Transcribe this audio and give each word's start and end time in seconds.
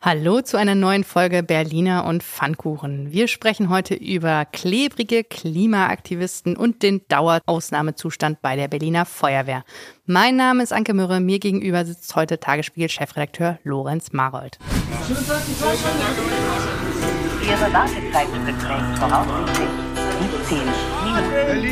Hallo 0.00 0.42
zu 0.42 0.56
einer 0.56 0.76
neuen 0.76 1.02
Folge 1.02 1.42
Berliner 1.42 2.04
und 2.04 2.22
Pfannkuchen. 2.22 3.10
Wir 3.10 3.26
sprechen 3.26 3.68
heute 3.68 3.94
über 3.94 4.44
klebrige 4.44 5.24
Klimaaktivisten 5.24 6.56
und 6.56 6.84
den 6.84 7.00
Dauerausnahmezustand 7.08 8.40
bei 8.40 8.54
der 8.54 8.68
Berliner 8.68 9.06
Feuerwehr. 9.06 9.64
Mein 10.06 10.36
Name 10.36 10.62
ist 10.62 10.72
Anke 10.72 10.94
Mürre, 10.94 11.18
mir 11.18 11.40
gegenüber 11.40 11.84
sitzt 11.84 12.14
heute 12.14 12.38
Tagesspiegel-Chefredakteur 12.38 13.58
Lorenz 13.64 14.12
Marold. 14.12 14.60
Ihre 17.42 17.72
Wartezeit 17.72 18.28
beträgt 18.46 18.98
voraussichtlich 19.00 19.68
17 20.48 20.58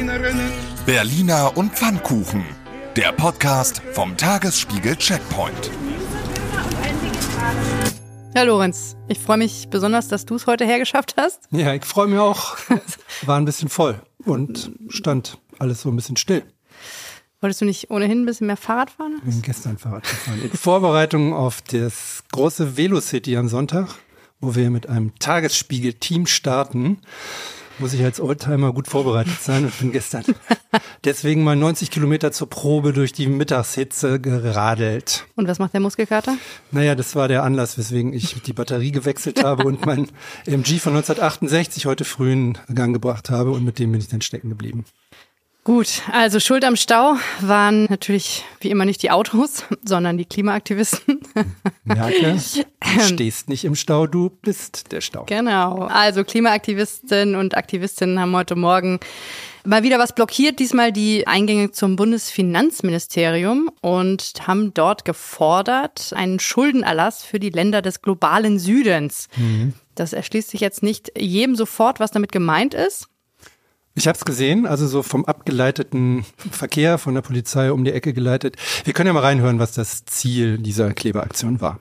Minuten. 0.08 0.52
Berliner 0.84 1.56
und 1.56 1.72
Pfannkuchen, 1.74 2.44
der 2.96 3.12
Podcast 3.12 3.80
vom 3.92 4.16
Tagesspiegel 4.16 4.96
Checkpoint. 4.96 5.70
Ja, 8.36 8.42
Lorenz, 8.42 8.98
ich 9.08 9.18
freue 9.18 9.38
mich 9.38 9.68
besonders, 9.70 10.08
dass 10.08 10.26
du 10.26 10.34
es 10.34 10.46
heute 10.46 10.66
hergeschafft 10.66 11.14
hast. 11.16 11.48
Ja, 11.52 11.72
ich 11.72 11.86
freue 11.86 12.06
mich 12.06 12.18
auch. 12.18 12.58
War 13.22 13.38
ein 13.38 13.46
bisschen 13.46 13.70
voll 13.70 13.98
und 14.26 14.72
stand 14.90 15.38
alles 15.58 15.80
so 15.80 15.88
ein 15.88 15.96
bisschen 15.96 16.18
still. 16.18 16.42
Wolltest 17.40 17.62
du 17.62 17.64
nicht 17.64 17.90
ohnehin 17.90 18.24
ein 18.24 18.26
bisschen 18.26 18.46
mehr 18.46 18.58
Fahrrad 18.58 18.90
fahren? 18.90 19.14
Ich 19.20 19.30
bin 19.30 19.40
gestern 19.40 19.78
Fahrrad 19.78 20.02
gefahren. 20.02 20.42
In 20.42 20.50
Vorbereitung 20.50 21.32
auf 21.32 21.62
das 21.62 22.24
große 22.30 22.76
Velocity 22.76 23.38
am 23.38 23.48
Sonntag, 23.48 23.88
wo 24.38 24.54
wir 24.54 24.68
mit 24.68 24.86
einem 24.86 25.18
Tagesspiegel-Team 25.18 26.26
starten, 26.26 26.98
muss 27.78 27.92
ich 27.92 28.02
als 28.02 28.20
Oldtimer 28.20 28.72
gut 28.72 28.88
vorbereitet 28.88 29.40
sein 29.40 29.64
und 29.64 29.78
bin 29.78 29.92
gestern 29.92 30.24
deswegen 31.04 31.44
mal 31.44 31.56
90 31.56 31.90
Kilometer 31.90 32.32
zur 32.32 32.48
Probe 32.48 32.92
durch 32.92 33.12
die 33.12 33.26
Mittagshitze 33.26 34.20
geradelt. 34.20 35.26
Und 35.36 35.48
was 35.48 35.58
macht 35.58 35.74
der 35.74 35.80
Muskelkater? 35.80 36.36
Naja, 36.70 36.94
das 36.94 37.14
war 37.14 37.28
der 37.28 37.42
Anlass, 37.42 37.78
weswegen 37.78 38.12
ich 38.12 38.40
die 38.42 38.52
Batterie 38.52 38.92
gewechselt 38.92 39.44
habe 39.44 39.64
und 39.64 39.84
mein 39.86 40.08
MG 40.46 40.78
von 40.78 40.94
1968 40.94 41.86
heute 41.86 42.04
früh 42.04 42.32
in 42.32 42.58
Gang 42.74 42.92
gebracht 42.92 43.30
habe 43.30 43.50
und 43.50 43.64
mit 43.64 43.78
dem 43.78 43.92
bin 43.92 44.00
ich 44.00 44.08
dann 44.08 44.22
stecken 44.22 44.48
geblieben. 44.48 44.84
Gut, 45.66 46.02
also 46.12 46.38
Schuld 46.38 46.64
am 46.64 46.76
Stau 46.76 47.16
waren 47.40 47.86
natürlich 47.86 48.44
wie 48.60 48.70
immer 48.70 48.84
nicht 48.84 49.02
die 49.02 49.10
Autos, 49.10 49.64
sondern 49.84 50.16
die 50.16 50.24
Klimaaktivisten. 50.24 51.20
Merke, 51.82 52.38
du 52.94 53.00
stehst 53.00 53.48
nicht 53.48 53.64
im 53.64 53.74
Stau, 53.74 54.06
du 54.06 54.30
bist 54.30 54.92
der 54.92 55.00
Stau. 55.00 55.24
Genau. 55.24 55.80
Also 55.86 56.22
Klimaaktivisten 56.22 57.34
und 57.34 57.56
Aktivistinnen 57.56 58.20
haben 58.20 58.36
heute 58.36 58.54
Morgen 58.54 59.00
mal 59.64 59.82
wieder 59.82 59.98
was 59.98 60.14
blockiert, 60.14 60.60
diesmal 60.60 60.92
die 60.92 61.26
Eingänge 61.26 61.72
zum 61.72 61.96
Bundesfinanzministerium 61.96 63.68
und 63.80 64.34
haben 64.46 64.72
dort 64.72 65.04
gefordert 65.04 66.12
einen 66.14 66.38
Schuldenerlass 66.38 67.24
für 67.24 67.40
die 67.40 67.50
Länder 67.50 67.82
des 67.82 68.02
globalen 68.02 68.60
Südens. 68.60 69.26
Mhm. 69.36 69.72
Das 69.96 70.12
erschließt 70.12 70.50
sich 70.50 70.60
jetzt 70.60 70.84
nicht 70.84 71.10
jedem 71.18 71.56
sofort, 71.56 71.98
was 71.98 72.12
damit 72.12 72.30
gemeint 72.30 72.72
ist. 72.72 73.08
Ich 73.98 74.06
habe 74.06 74.18
es 74.18 74.26
gesehen, 74.26 74.66
also 74.66 74.86
so 74.86 75.02
vom 75.02 75.24
abgeleiteten 75.24 76.26
Verkehr 76.50 76.98
von 76.98 77.14
der 77.14 77.22
Polizei 77.22 77.72
um 77.72 77.82
die 77.82 77.92
Ecke 77.92 78.12
geleitet. 78.12 78.56
Wir 78.84 78.92
können 78.92 79.06
ja 79.06 79.14
mal 79.14 79.20
reinhören, 79.20 79.58
was 79.58 79.72
das 79.72 80.04
Ziel 80.04 80.58
dieser 80.58 80.92
Klebeaktion 80.92 81.62
war. 81.62 81.80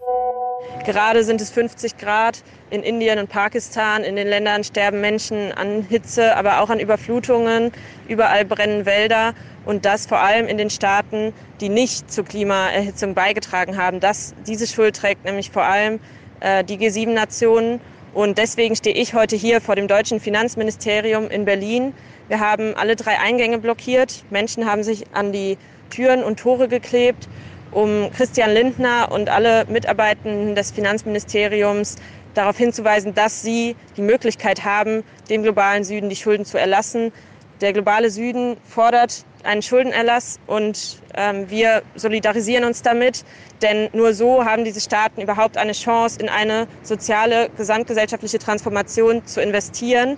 Gerade 0.86 1.26
sind 1.26 1.42
es 1.42 1.50
50 1.50 1.98
Grad 1.98 2.42
in 2.70 2.84
Indien 2.84 3.20
und 3.20 3.28
Pakistan. 3.28 4.06
In 4.06 4.16
den 4.16 4.30
Ländern 4.30 4.64
sterben 4.64 5.02
Menschen 5.02 5.52
an 5.52 5.82
Hitze, 5.82 6.38
aber 6.38 6.62
auch 6.62 6.70
an 6.70 6.80
Überflutungen. 6.80 7.74
Überall 8.08 8.46
brennen 8.46 8.86
Wälder. 8.86 9.34
Und 9.66 9.84
das 9.84 10.06
vor 10.06 10.22
allem 10.22 10.48
in 10.48 10.58
den 10.58 10.70
Staaten, 10.70 11.34
die 11.60 11.68
nicht 11.68 12.10
zur 12.10 12.24
Klimaerhitzung 12.24 13.14
beigetragen 13.14 13.76
haben. 13.76 14.00
Das, 14.00 14.34
diese 14.48 14.68
Schuld 14.68 14.96
trägt 14.96 15.26
nämlich 15.26 15.52
vor 15.52 15.64
allem 15.64 16.00
äh, 16.40 16.64
die 16.64 16.78
G7-Nationen 16.78 17.82
und 18.16 18.38
deswegen 18.38 18.78
stehe 18.78 18.96
ich 18.96 19.14
heute 19.14 19.36
hier 19.36 19.60
vor 19.60 19.76
dem 19.76 19.90
deutschen 19.90 20.22
Finanzministerium 20.22 21.28
in 21.30 21.44
Berlin. 21.44 21.94
Wir 22.30 22.40
haben 22.40 22.74
alle 22.74 22.96
drei 22.96 23.20
Eingänge 23.20 23.58
blockiert. 23.60 24.24
Menschen 24.30 24.66
haben 24.66 24.84
sich 24.84 25.04
an 25.14 25.34
die 25.34 25.58
Türen 25.90 26.24
und 26.24 26.40
Tore 26.40 26.70
geklebt, 26.70 27.28
um 27.72 28.10
Christian 28.16 28.54
Lindner 28.54 29.12
und 29.12 29.28
alle 29.28 29.66
Mitarbeitenden 29.68 30.56
des 30.56 30.72
Finanzministeriums 30.72 31.98
darauf 32.36 32.58
hinzuweisen, 32.58 33.14
dass 33.14 33.42
sie 33.42 33.76
die 33.98 34.02
Möglichkeit 34.02 34.64
haben, 34.64 35.04
dem 35.30 35.44
globalen 35.44 35.84
Süden 35.84 36.08
die 36.10 36.16
Schulden 36.16 36.46
zu 36.46 36.58
erlassen. 36.58 37.12
Der 37.60 37.74
globale 37.74 38.10
Süden 38.10 38.56
fordert 38.64 39.26
einen 39.46 39.62
Schuldenerlass 39.62 40.40
und 40.48 41.02
ähm, 41.16 41.50
wir 41.50 41.84
solidarisieren 41.96 42.64
uns 42.64 42.82
damit, 42.82 43.24
denn 43.62 43.90
nur 43.94 44.14
so 44.14 44.46
haben 44.46 44.66
diese 44.66 44.82
Staaten 44.82 45.22
überhaupt 45.22 45.58
eine 45.58 45.74
Chance, 45.74 46.20
in 46.20 46.30
eine 46.30 46.68
soziale, 46.84 47.50
gesamtgesellschaftliche 47.58 48.40
Transformation 48.40 49.26
zu 49.26 49.42
investieren, 49.42 50.18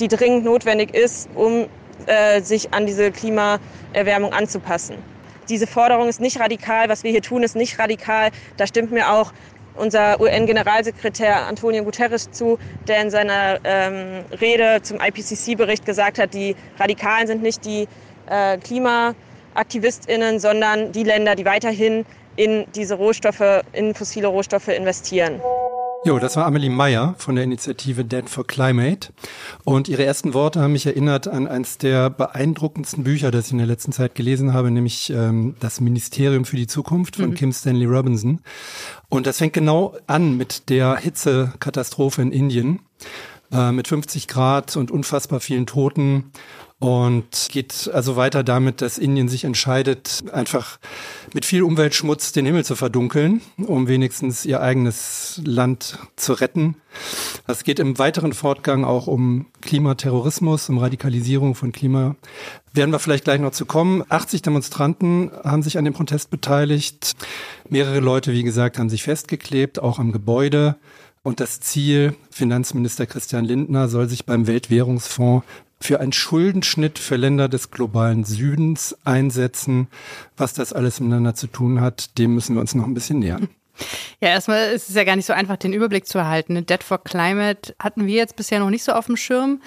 die 0.00 0.08
dringend 0.08 0.44
notwendig 0.44 0.94
ist, 0.94 1.28
um 1.34 1.66
äh, 2.06 2.40
sich 2.40 2.74
an 2.74 2.86
diese 2.86 3.12
Klimaerwärmung 3.12 4.32
anzupassen. 4.32 4.96
Diese 5.48 5.66
Forderung 5.66 6.08
ist 6.08 6.20
nicht 6.20 6.40
radikal, 6.40 6.88
was 6.88 7.04
wir 7.04 7.10
hier 7.10 7.22
tun, 7.22 7.42
ist 7.42 7.54
nicht 7.54 7.78
radikal. 7.78 8.30
Da 8.56 8.66
stimmt 8.66 8.92
mir 8.92 9.10
auch 9.10 9.32
unser 9.76 10.20
UN-Generalsekretär 10.20 11.46
Antonio 11.46 11.84
Guterres 11.84 12.30
zu, 12.30 12.58
der 12.86 13.02
in 13.02 13.10
seiner 13.10 13.58
ähm, 13.64 14.24
Rede 14.40 14.80
zum 14.82 15.00
IPCC-Bericht 15.00 15.84
gesagt 15.84 16.18
hat, 16.18 16.32
die 16.32 16.56
Radikalen 16.78 17.26
sind 17.26 17.42
nicht 17.42 17.64
die 17.64 17.88
äh, 18.26 18.58
KlimaaktivistInnen, 18.58 20.38
sondern 20.38 20.92
die 20.92 21.04
Länder, 21.04 21.34
die 21.34 21.44
weiterhin 21.44 22.04
in 22.36 22.66
diese 22.74 22.94
Rohstoffe, 22.94 23.62
in 23.72 23.94
fossile 23.94 24.28
Rohstoffe 24.28 24.68
investieren. 24.68 25.40
Jo, 26.06 26.18
das 26.18 26.36
war 26.36 26.44
Amelie 26.44 26.68
Meyer 26.68 27.14
von 27.16 27.34
der 27.34 27.44
Initiative 27.44 28.04
Dead 28.04 28.28
for 28.28 28.46
Climate. 28.46 29.08
Und 29.64 29.88
ihre 29.88 30.04
ersten 30.04 30.34
Worte 30.34 30.60
haben 30.60 30.74
mich 30.74 30.84
erinnert 30.84 31.28
an 31.28 31.48
eines 31.48 31.78
der 31.78 32.10
beeindruckendsten 32.10 33.04
Bücher, 33.04 33.30
das 33.30 33.46
ich 33.46 33.52
in 33.52 33.58
der 33.58 33.66
letzten 33.66 33.90
Zeit 33.90 34.14
gelesen 34.14 34.52
habe, 34.52 34.70
nämlich 34.70 35.08
ähm, 35.08 35.56
Das 35.60 35.80
Ministerium 35.80 36.44
für 36.44 36.56
die 36.56 36.66
Zukunft 36.66 37.16
von 37.16 37.30
mhm. 37.30 37.34
Kim 37.36 37.52
Stanley 37.54 37.86
Robinson. 37.86 38.42
Und 39.08 39.26
das 39.26 39.38
fängt 39.38 39.54
genau 39.54 39.96
an 40.06 40.36
mit 40.36 40.68
der 40.68 40.96
Hitzekatastrophe 40.96 42.20
in 42.20 42.32
Indien 42.32 42.80
äh, 43.50 43.72
mit 43.72 43.88
50 43.88 44.28
Grad 44.28 44.76
und 44.76 44.90
unfassbar 44.90 45.40
vielen 45.40 45.64
Toten 45.64 46.32
und 46.80 47.48
geht 47.50 47.88
also 47.92 48.16
weiter 48.16 48.42
damit, 48.42 48.82
dass 48.82 48.98
Indien 48.98 49.28
sich 49.28 49.44
entscheidet, 49.44 50.24
einfach 50.32 50.78
mit 51.32 51.44
viel 51.44 51.62
Umweltschmutz 51.62 52.32
den 52.32 52.46
Himmel 52.46 52.64
zu 52.64 52.76
verdunkeln, 52.76 53.40
um 53.56 53.88
wenigstens 53.88 54.44
ihr 54.44 54.60
eigenes 54.60 55.40
Land 55.44 55.98
zu 56.16 56.32
retten. 56.34 56.76
Es 57.46 57.64
geht 57.64 57.78
im 57.78 57.98
weiteren 57.98 58.32
Fortgang 58.32 58.84
auch 58.84 59.06
um 59.06 59.46
Klimaterrorismus, 59.62 60.68
um 60.68 60.78
Radikalisierung 60.78 61.54
von 61.54 61.72
Klima. 61.72 62.16
Werden 62.72 62.90
wir 62.90 62.98
vielleicht 62.98 63.24
gleich 63.24 63.40
noch 63.40 63.52
zu 63.52 63.66
kommen. 63.66 64.04
80 64.08 64.42
Demonstranten 64.42 65.30
haben 65.44 65.62
sich 65.62 65.78
an 65.78 65.84
dem 65.84 65.94
Protest 65.94 66.30
beteiligt. 66.30 67.12
Mehrere 67.68 68.00
Leute, 68.00 68.32
wie 68.32 68.42
gesagt, 68.42 68.78
haben 68.78 68.90
sich 68.90 69.04
festgeklebt, 69.04 69.78
auch 69.78 69.98
am 69.98 70.12
Gebäude. 70.12 70.76
Und 71.22 71.40
das 71.40 71.58
Ziel, 71.60 72.14
Finanzminister 72.30 73.06
Christian 73.06 73.46
Lindner 73.46 73.88
soll 73.88 74.10
sich 74.10 74.26
beim 74.26 74.46
Weltwährungsfonds 74.46 75.46
für 75.80 76.00
einen 76.00 76.12
Schuldenschnitt 76.12 76.98
für 76.98 77.16
Länder 77.16 77.48
des 77.48 77.70
globalen 77.70 78.24
Südens 78.24 78.96
einsetzen. 79.04 79.88
Was 80.36 80.54
das 80.54 80.72
alles 80.72 81.00
miteinander 81.00 81.34
zu 81.34 81.46
tun 81.46 81.80
hat, 81.80 82.18
dem 82.18 82.34
müssen 82.34 82.54
wir 82.54 82.60
uns 82.60 82.74
noch 82.74 82.86
ein 82.86 82.94
bisschen 82.94 83.18
nähern. 83.18 83.48
Ja, 84.20 84.28
erstmal 84.28 84.70
ist 84.70 84.88
es 84.88 84.94
ja 84.94 85.04
gar 85.04 85.16
nicht 85.16 85.26
so 85.26 85.32
einfach, 85.32 85.56
den 85.56 85.72
Überblick 85.72 86.06
zu 86.06 86.18
erhalten. 86.18 86.64
Dead 86.64 86.82
for 86.82 87.02
Climate 87.02 87.74
hatten 87.78 88.06
wir 88.06 88.14
jetzt 88.14 88.36
bisher 88.36 88.60
noch 88.60 88.70
nicht 88.70 88.84
so 88.84 88.92
auf 88.92 89.06
dem 89.06 89.16
Schirm. 89.16 89.60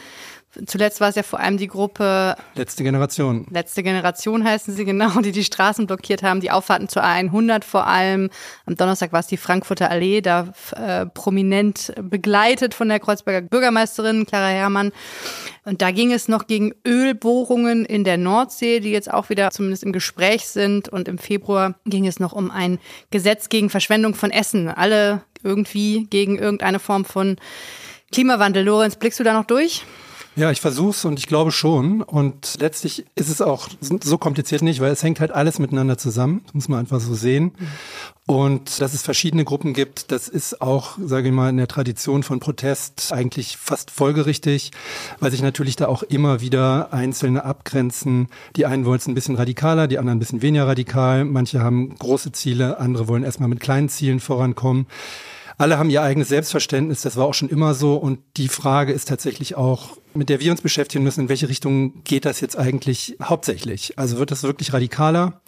Zuletzt 0.65 1.01
war 1.01 1.09
es 1.09 1.15
ja 1.15 1.23
vor 1.23 1.39
allem 1.39 1.57
die 1.57 1.67
Gruppe 1.67 2.35
Letzte 2.55 2.83
Generation. 2.83 3.45
Letzte 3.51 3.83
Generation 3.83 4.43
heißen 4.43 4.73
sie 4.73 4.85
genau, 4.85 5.19
die 5.21 5.31
die 5.31 5.43
Straßen 5.43 5.87
blockiert 5.87 6.23
haben, 6.23 6.39
die 6.39 6.51
Auffahrten 6.51 6.89
zur 6.89 7.03
A100 7.03 7.63
vor 7.63 7.85
allem. 7.85 8.29
Am 8.65 8.75
Donnerstag 8.75 9.11
war 9.11 9.19
es 9.19 9.27
die 9.27 9.37
Frankfurter 9.37 9.91
Allee, 9.91 10.21
da 10.21 10.53
äh, 10.75 11.05
prominent 11.05 11.93
begleitet 12.01 12.73
von 12.73 12.89
der 12.89 12.99
Kreuzberger 12.99 13.41
Bürgermeisterin 13.41 14.25
Clara 14.25 14.47
Herrmann. 14.47 14.91
Und 15.65 15.81
da 15.81 15.91
ging 15.91 16.13
es 16.13 16.27
noch 16.27 16.47
gegen 16.47 16.73
Ölbohrungen 16.87 17.85
in 17.85 18.03
der 18.03 18.17
Nordsee, 18.17 18.79
die 18.79 18.91
jetzt 18.91 19.11
auch 19.13 19.29
wieder 19.29 19.51
zumindest 19.51 19.83
im 19.83 19.91
Gespräch 19.91 20.47
sind. 20.47 20.87
Und 20.87 21.07
im 21.07 21.17
Februar 21.17 21.75
ging 21.85 22.07
es 22.07 22.19
noch 22.19 22.33
um 22.33 22.51
ein 22.51 22.79
Gesetz 23.11 23.49
gegen 23.49 23.69
Verschwendung 23.69 24.15
von 24.15 24.31
Essen. 24.31 24.69
Alle 24.69 25.21
irgendwie 25.43 26.07
gegen 26.09 26.39
irgendeine 26.39 26.79
Form 26.79 27.05
von 27.05 27.35
Klimawandel. 28.11 28.63
Lorenz, 28.63 28.95
blickst 28.95 29.19
du 29.19 29.23
da 29.23 29.33
noch 29.33 29.45
durch? 29.45 29.83
Ja, 30.37 30.51
ich 30.51 30.61
versuch's 30.61 31.03
und 31.03 31.17
ich 31.17 31.25
glaube 31.25 31.51
schon. 31.51 32.03
Und 32.03 32.57
letztlich 32.59 33.05
ist 33.15 33.29
es 33.29 33.41
auch 33.41 33.69
so 33.81 34.19
kompliziert 34.19 34.61
nicht, 34.61 34.79
weil 34.79 34.91
es 34.91 35.01
hängt 35.01 35.19
halt 35.19 35.31
alles 35.31 35.57
miteinander 35.57 35.97
zusammen. 35.97 36.41
Das 36.45 36.53
muss 36.53 36.69
man 36.69 36.77
einfach 36.77 36.99
so 36.99 37.15
sehen. 37.15 37.53
Und 38.27 38.79
dass 38.79 38.93
es 38.93 39.01
verschiedene 39.01 39.45
Gruppen 39.45 39.73
gibt, 39.73 40.11
das 40.11 40.27
ist 40.27 40.61
auch, 40.61 40.99
sage 41.03 41.29
ich 41.29 41.33
mal, 41.33 41.49
in 41.49 41.57
der 41.57 41.67
Tradition 41.67 42.21
von 42.21 42.39
Protest 42.39 43.11
eigentlich 43.11 43.57
fast 43.57 43.89
folgerichtig, 43.89 44.71
weil 45.19 45.31
sich 45.31 45.41
natürlich 45.41 45.75
da 45.75 45.87
auch 45.87 46.03
immer 46.03 46.39
wieder 46.39 46.93
Einzelne 46.93 47.43
abgrenzen. 47.43 48.27
Die 48.55 48.67
einen 48.67 48.85
wollen 48.85 48.99
es 48.99 49.07
ein 49.07 49.15
bisschen 49.15 49.37
radikaler, 49.37 49.87
die 49.87 49.97
anderen 49.97 50.17
ein 50.17 50.19
bisschen 50.19 50.43
weniger 50.43 50.67
radikal. 50.67 51.25
Manche 51.25 51.61
haben 51.61 51.95
große 51.97 52.31
Ziele, 52.31 52.79
andere 52.79 53.07
wollen 53.07 53.23
erstmal 53.23 53.49
mit 53.49 53.59
kleinen 53.59 53.89
Zielen 53.89 54.19
vorankommen. 54.19 54.85
Alle 55.57 55.77
haben 55.77 55.89
ihr 55.89 56.03
eigenes 56.03 56.29
Selbstverständnis, 56.29 57.01
das 57.01 57.17
war 57.17 57.25
auch 57.25 57.33
schon 57.33 57.49
immer 57.49 57.73
so. 57.73 57.95
Und 57.95 58.19
die 58.37 58.47
Frage 58.47 58.93
ist 58.93 59.07
tatsächlich 59.07 59.55
auch, 59.55 59.97
mit 60.13 60.29
der 60.29 60.39
wir 60.39 60.51
uns 60.51 60.61
beschäftigen 60.61 61.03
müssen, 61.03 61.21
in 61.21 61.29
welche 61.29 61.49
Richtung 61.49 62.03
geht 62.03 62.25
das 62.25 62.41
jetzt 62.41 62.57
eigentlich 62.57 63.17
hauptsächlich? 63.21 63.97
Also 63.97 64.17
wird 64.17 64.31
das 64.31 64.43
wirklich 64.43 64.73
radikaler? 64.73 65.41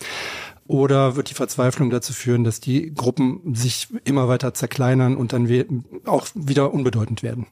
Oder 0.67 1.15
wird 1.15 1.31
die 1.31 1.35
Verzweiflung 1.35 1.89
dazu 1.89 2.13
führen, 2.13 2.44
dass 2.44 2.59
die 2.59 2.94
Gruppen 2.94 3.56
sich 3.56 3.88
immer 4.03 4.27
weiter 4.27 4.53
zerkleinern 4.53 5.17
und 5.17 5.33
dann 5.33 5.83
auch 6.06 6.27
wieder 6.35 6.73
unbedeutend 6.73 7.23
werden? 7.23 7.47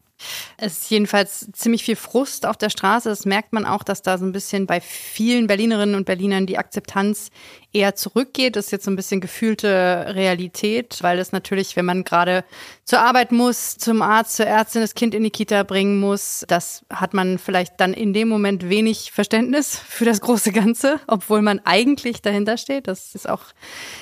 Es 0.58 0.74
ist 0.74 0.90
jedenfalls 0.90 1.50
ziemlich 1.54 1.84
viel 1.84 1.96
Frust 1.96 2.46
auf 2.46 2.58
der 2.58 2.70
Straße. 2.70 3.10
Das 3.10 3.26
merkt 3.26 3.54
man 3.54 3.66
auch, 3.66 3.84
dass 3.84 4.02
da 4.02 4.18
so 4.18 4.26
ein 4.26 4.32
bisschen 4.32 4.66
bei 4.66 4.82
vielen 4.82 5.48
Berlinerinnen 5.48 5.96
und 5.96 6.06
Berlinern 6.06 6.48
die 6.48 6.58
Akzeptanz 6.58 7.30
eher 7.74 7.96
zurückgeht. 7.96 8.56
Das 8.56 8.66
ist 8.66 8.72
jetzt 8.72 8.86
so 8.86 8.92
ein 8.92 8.96
bisschen 8.96 9.22
gefühlte 9.22 10.06
Realität, 10.10 10.98
weil 11.02 11.18
das 11.18 11.32
natürlich, 11.32 11.76
wenn 11.76 11.86
man 11.86 12.04
gerade 12.04 12.44
zur 12.86 13.00
Arbeit 13.00 13.32
muss, 13.32 13.78
zum 13.78 14.02
Arzt, 14.02 14.36
zur 14.36 14.48
Ärztin 14.48 14.82
das 14.82 14.96
Kind 14.96 15.14
in 15.14 15.24
die 15.24 15.30
Kita 15.30 15.64
bringen 15.64 16.00
muss, 16.00 16.44
das 16.48 16.86
hat 16.92 17.14
man 17.14 17.38
vielleicht 17.38 17.80
dann 17.80 17.94
in 17.94 18.14
dem 18.14 18.28
Moment 18.28 18.70
wenig 18.70 19.12
Verständnis 19.12 19.78
für 19.78 20.06
das 20.06 20.22
große 20.22 20.52
Ganze, 20.52 21.00
obwohl 21.08 21.42
man 21.42 21.62
eigentlich 21.64 22.22
dahinter 22.22 22.58
steht. 22.58 22.88
Das 22.88 23.14
ist 23.14 23.30
auch 23.30 23.44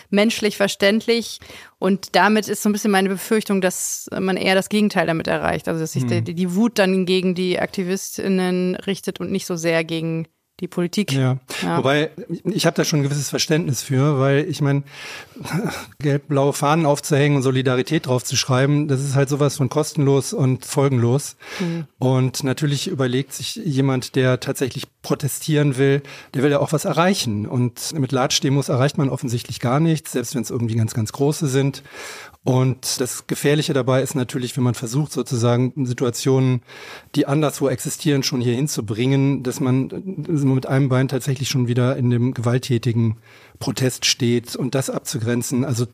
menschlich 0.09 0.57
verständlich. 0.57 1.39
Und 1.77 2.15
damit 2.15 2.47
ist 2.47 2.63
so 2.63 2.69
ein 2.69 2.71
bisschen 2.71 2.91
meine 2.91 3.09
Befürchtung, 3.09 3.61
dass 3.61 4.07
man 4.17 4.37
eher 4.37 4.55
das 4.55 4.69
Gegenteil 4.69 5.07
damit 5.07 5.27
erreicht. 5.27 5.67
Also 5.67 5.81
dass 5.81 5.91
sich 5.91 6.03
mhm. 6.03 6.23
die, 6.23 6.33
die 6.33 6.55
Wut 6.55 6.79
dann 6.79 7.05
gegen 7.05 7.35
die 7.35 7.59
AktivistInnen 7.59 8.75
richtet 8.75 9.19
und 9.19 9.31
nicht 9.31 9.45
so 9.45 9.55
sehr 9.55 9.83
gegen 9.83 10.27
die 10.61 10.67
Politik. 10.67 11.11
Ja. 11.11 11.37
ja. 11.61 11.77
Wobei, 11.77 12.11
ich 12.45 12.65
habe 12.65 12.75
da 12.75 12.85
schon 12.85 12.99
ein 12.99 13.03
gewisses 13.03 13.29
Verständnis 13.29 13.83
für, 13.83 14.19
weil 14.19 14.45
ich 14.49 14.61
meine, 14.61 14.83
gelb-blaue 15.99 16.53
Fahnen 16.53 16.85
aufzuhängen 16.85 17.37
und 17.37 17.43
Solidarität 17.43 18.05
draufzuschreiben, 18.05 18.87
das 18.87 19.01
ist 19.01 19.15
halt 19.15 19.27
sowas 19.27 19.57
von 19.57 19.67
kostenlos 19.67 20.31
und 20.31 20.65
folgenlos. 20.65 21.35
Mhm. 21.59 21.87
Und 21.99 22.43
natürlich 22.43 22.87
überlegt 22.87 23.33
sich 23.33 23.55
jemand, 23.55 24.15
der 24.15 24.39
tatsächlich 24.39 24.85
protestieren 25.01 25.77
will, 25.77 26.01
der 26.33 26.43
will 26.43 26.51
ja 26.51 26.59
auch 26.59 26.71
was 26.71 26.85
erreichen. 26.85 27.47
Und 27.47 27.93
mit 27.93 28.13
Latsch-Demos 28.13 28.69
erreicht 28.69 28.97
man 28.97 29.09
offensichtlich 29.09 29.59
gar 29.59 29.81
nichts, 29.81 30.13
selbst 30.13 30.35
wenn 30.35 30.41
es 30.41 30.51
irgendwie 30.51 30.75
ganz, 30.75 30.93
ganz 30.93 31.11
große 31.11 31.47
sind. 31.47 31.83
Und 32.45 33.01
das 33.01 33.25
Gefährliche 33.25 33.73
dabei 33.73 34.03
ist 34.03 34.13
natürlich, 34.13 34.55
wenn 34.55 34.63
man 34.63 34.75
versucht, 34.75 35.11
sozusagen 35.11 35.73
Situationen, 35.83 36.61
die 37.15 37.25
anderswo 37.25 37.69
existieren, 37.69 38.21
schon 38.21 38.39
hier 38.39 38.53
hinzubringen, 38.53 39.41
dass 39.41 39.59
man 39.59 39.89
mit 40.53 40.67
einem 40.67 40.89
Bein 40.89 41.07
tatsächlich 41.07 41.49
schon 41.49 41.67
wieder 41.67 41.97
in 41.97 42.09
dem 42.09 42.33
gewalttätigen 42.33 43.17
Protest 43.59 44.05
steht 44.05 44.55
und 44.55 44.75
das 44.75 44.89
abzugrenzen. 44.89 45.65
Also 45.65 45.87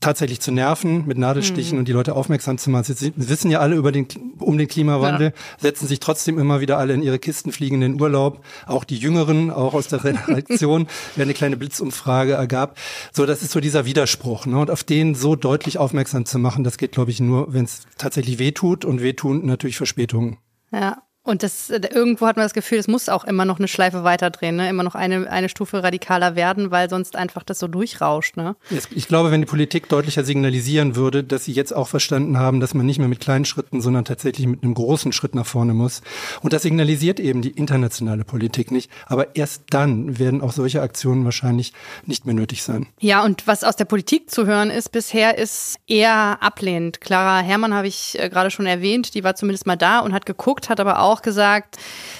tatsächlich 0.00 0.40
zu 0.40 0.52
nerven 0.52 1.06
mit 1.06 1.18
Nadelstichen 1.18 1.74
mhm. 1.74 1.80
und 1.80 1.88
die 1.88 1.92
Leute 1.92 2.14
aufmerksam 2.14 2.58
zu 2.58 2.70
machen. 2.70 2.94
Sie 2.94 3.12
wissen 3.16 3.50
ja 3.50 3.60
alle 3.60 3.76
über 3.76 3.92
den, 3.92 4.06
um 4.38 4.58
den 4.58 4.68
Klimawandel, 4.68 5.28
ja. 5.28 5.42
setzen 5.58 5.86
sich 5.86 6.00
trotzdem 6.00 6.38
immer 6.38 6.60
wieder 6.60 6.78
alle 6.78 6.94
in 6.94 7.02
ihre 7.02 7.18
Kisten, 7.18 7.52
fliegen 7.52 7.76
in 7.76 7.80
den 7.92 8.00
Urlaub. 8.00 8.44
Auch 8.66 8.84
die 8.84 8.96
Jüngeren, 8.96 9.50
auch 9.50 9.74
aus 9.74 9.88
der 9.88 10.04
Redaktion, 10.04 10.86
wer 11.14 11.24
eine 11.24 11.34
kleine 11.34 11.56
Blitzumfrage 11.56 12.32
ergab. 12.32 12.78
So, 13.12 13.26
das 13.26 13.42
ist 13.42 13.52
so 13.52 13.60
dieser 13.60 13.84
Widerspruch. 13.84 14.46
Ne? 14.46 14.58
Und 14.58 14.70
auf 14.70 14.84
den 14.84 15.14
so 15.14 15.36
deutlich 15.36 15.78
aufmerksam 15.78 16.24
zu 16.24 16.38
machen, 16.38 16.64
das 16.64 16.78
geht, 16.78 16.92
glaube 16.92 17.10
ich, 17.10 17.20
nur, 17.20 17.52
wenn 17.52 17.64
es 17.64 17.82
tatsächlich 17.98 18.38
wehtut 18.38 18.84
und 18.84 19.02
wehtun 19.02 19.44
natürlich 19.46 19.76
Verspätungen. 19.76 20.38
Ja, 20.72 21.02
und 21.26 21.42
das, 21.42 21.70
äh, 21.70 21.80
irgendwo 21.92 22.26
hat 22.26 22.36
man 22.36 22.44
das 22.44 22.54
Gefühl, 22.54 22.78
es 22.78 22.88
muss 22.88 23.08
auch 23.08 23.24
immer 23.24 23.44
noch 23.44 23.58
eine 23.58 23.68
Schleife 23.68 24.04
weiterdrehen, 24.04 24.56
ne? 24.56 24.68
immer 24.68 24.84
noch 24.84 24.94
eine, 24.94 25.28
eine 25.28 25.48
Stufe 25.48 25.82
radikaler 25.82 26.36
werden, 26.36 26.70
weil 26.70 26.88
sonst 26.88 27.16
einfach 27.16 27.42
das 27.42 27.58
so 27.58 27.66
durchrauscht. 27.66 28.36
Ne? 28.36 28.56
Ich 28.70 29.08
glaube, 29.08 29.30
wenn 29.30 29.40
die 29.40 29.46
Politik 29.46 29.88
deutlicher 29.88 30.24
signalisieren 30.24 30.96
würde, 30.96 31.24
dass 31.24 31.44
sie 31.44 31.52
jetzt 31.52 31.74
auch 31.74 31.88
verstanden 31.88 32.38
haben, 32.38 32.60
dass 32.60 32.74
man 32.74 32.86
nicht 32.86 32.98
mehr 32.98 33.08
mit 33.08 33.20
kleinen 33.20 33.44
Schritten, 33.44 33.80
sondern 33.80 34.04
tatsächlich 34.04 34.46
mit 34.46 34.62
einem 34.62 34.74
großen 34.74 35.12
Schritt 35.12 35.34
nach 35.34 35.46
vorne 35.46 35.74
muss. 35.74 36.02
Und 36.42 36.52
das 36.52 36.62
signalisiert 36.62 37.18
eben 37.18 37.42
die 37.42 37.50
internationale 37.50 38.24
Politik 38.24 38.70
nicht. 38.70 38.90
Aber 39.06 39.34
erst 39.34 39.64
dann 39.70 40.18
werden 40.18 40.40
auch 40.40 40.52
solche 40.52 40.80
Aktionen 40.80 41.24
wahrscheinlich 41.24 41.72
nicht 42.04 42.24
mehr 42.26 42.34
nötig 42.34 42.62
sein. 42.62 42.86
Ja, 43.00 43.24
und 43.24 43.46
was 43.46 43.64
aus 43.64 43.74
der 43.74 43.84
Politik 43.84 44.30
zu 44.30 44.46
hören 44.46 44.70
ist 44.70 44.92
bisher, 44.92 45.38
ist 45.38 45.76
eher 45.88 46.40
ablehnend. 46.40 47.00
Clara 47.00 47.40
Herrmann 47.40 47.74
habe 47.74 47.88
ich 47.88 48.16
äh, 48.18 48.28
gerade 48.28 48.50
schon 48.50 48.66
erwähnt, 48.66 49.14
die 49.14 49.24
war 49.24 49.34
zumindest 49.34 49.66
mal 49.66 49.76
da 49.76 49.98
und 49.98 50.12
hat 50.12 50.24
geguckt, 50.24 50.68
hat 50.68 50.78
aber 50.78 51.00
auch 51.00 51.15
auch 51.16 51.22
gesagt, 51.22 51.76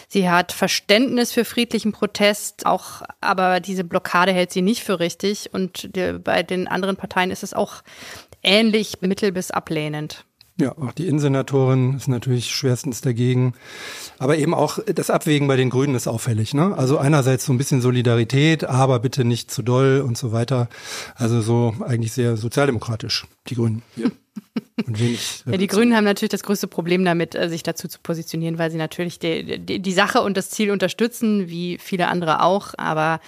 sie 0.09 0.29
hat 0.29 0.53
Verständnis 0.53 1.33
für 1.33 1.45
friedlichen 1.45 1.93
Protest, 1.93 2.67
auch 2.67 3.03
aber 3.21 3.61
diese 3.61 3.85
Blockade 3.85 4.33
hält 4.33 4.53
sie 4.53 4.63
nicht 4.63 4.83
für 4.83 5.01
richtig. 5.01 5.53
Und 5.53 5.91
bei 6.25 6.43
den 6.43 6.69
anderen 6.69 6.97
Parteien 6.97 7.31
ist 7.31 7.43
es 7.43 7.55
auch 7.55 7.83
ähnlich 8.43 9.01
mittel- 9.01 9.33
bis 9.33 9.51
ablehnend. 9.51 10.26
Ja, 10.59 10.73
auch 10.79 10.93
die 10.93 11.07
Innensenatorin 11.07 11.97
ist 11.97 12.09
natürlich 12.09 12.51
schwerstens 12.51 13.03
dagegen. 13.03 13.53
Aber 14.19 14.39
eben 14.39 14.55
auch 14.55 14.79
das 14.87 15.11
Abwägen 15.11 15.49
bei 15.49 15.57
den 15.57 15.69
Grünen 15.69 15.95
ist 15.95 16.07
auffällig. 16.07 16.55
Ne? 16.55 16.75
Also 16.77 16.97
einerseits 16.97 17.45
so 17.45 17.53
ein 17.53 17.59
bisschen 17.59 17.83
Solidarität, 17.83 18.65
aber 18.65 18.99
bitte 19.01 19.25
nicht 19.25 19.51
zu 19.51 19.63
doll 19.63 20.03
und 20.07 20.17
so 20.17 20.33
weiter. 20.33 20.69
Also 21.15 21.43
so 21.43 21.75
eigentlich 21.81 22.13
sehr 22.13 22.39
sozialdemokratisch, 22.39 23.27
die 23.49 23.55
Grünen. 23.55 23.83
Ja. 23.97 24.11
Und 24.87 25.01
wenig 25.01 25.43
ja, 25.47 25.57
die 25.57 25.67
Grünen 25.67 25.97
haben 25.97 26.05
natürlich 26.05 26.31
das 26.31 26.43
größte 26.43 26.67
Problem 26.67 27.03
damit, 27.07 27.35
äh, 27.35 27.49
sich 27.49 27.63
dazu 27.63 27.89
zu 27.89 27.99
positionieren, 28.03 28.59
weil 28.59 28.71
sie 28.71 28.77
natürlich 28.77 29.19
die, 29.19 29.59
die, 29.59 29.81
die 29.81 29.93
Sache 29.93 30.21
und 30.21 30.37
das 30.37 30.51
Ziel 30.51 30.71
unterstützen, 30.71 31.49
wie 31.49 31.79
viele 31.79 32.09
andere 32.09 32.43
auch. 32.43 32.75
Aber 32.77 33.21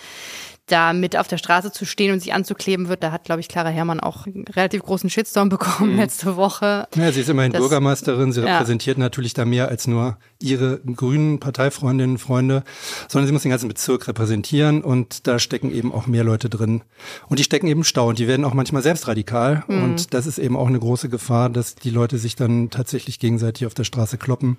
da 0.68 0.92
mit 0.92 1.16
auf 1.16 1.28
der 1.28 1.38
Straße 1.38 1.72
zu 1.72 1.84
stehen 1.84 2.12
und 2.12 2.20
sich 2.20 2.32
anzukleben 2.32 2.88
wird, 2.88 3.02
da 3.02 3.12
hat, 3.12 3.24
glaube 3.24 3.40
ich, 3.40 3.48
Clara 3.48 3.68
Herrmann 3.68 4.00
auch 4.00 4.26
einen 4.26 4.44
relativ 4.48 4.82
großen 4.82 5.10
Shitstorm 5.10 5.48
bekommen 5.48 5.92
mhm. 5.92 5.98
letzte 5.98 6.36
Woche. 6.36 6.86
Ja, 6.94 7.12
sie 7.12 7.20
ist 7.20 7.28
immerhin 7.28 7.52
das, 7.52 7.60
Bürgermeisterin, 7.60 8.32
sie 8.32 8.42
ja. 8.42 8.54
repräsentiert 8.54 8.98
natürlich 8.98 9.34
da 9.34 9.44
mehr 9.44 9.68
als 9.68 9.86
nur 9.86 10.18
ihre 10.40 10.78
grünen 10.78 11.40
Parteifreundinnen 11.40 12.16
und 12.16 12.18
Freunde, 12.18 12.62
sondern 13.08 13.26
sie 13.26 13.32
muss 13.32 13.42
den 13.42 13.50
ganzen 13.50 13.68
Bezirk 13.68 14.06
repräsentieren 14.06 14.82
und 14.82 15.26
da 15.26 15.38
stecken 15.38 15.72
eben 15.72 15.92
auch 15.92 16.06
mehr 16.06 16.24
Leute 16.24 16.48
drin. 16.48 16.82
Und 17.28 17.38
die 17.38 17.44
stecken 17.44 17.66
eben 17.66 17.84
Stau 17.84 18.08
und 18.08 18.18
die 18.18 18.28
werden 18.28 18.44
auch 18.44 18.54
manchmal 18.54 18.82
selbst 18.82 19.08
radikal 19.08 19.64
mhm. 19.66 19.82
und 19.82 20.14
das 20.14 20.26
ist 20.26 20.38
eben 20.38 20.56
auch 20.56 20.68
eine 20.68 20.78
große 20.78 21.08
Gefahr, 21.08 21.50
dass 21.50 21.74
die 21.74 21.90
Leute 21.90 22.18
sich 22.18 22.36
dann 22.36 22.70
tatsächlich 22.70 23.18
gegenseitig 23.18 23.66
auf 23.66 23.74
der 23.74 23.84
Straße 23.84 24.18
kloppen 24.18 24.58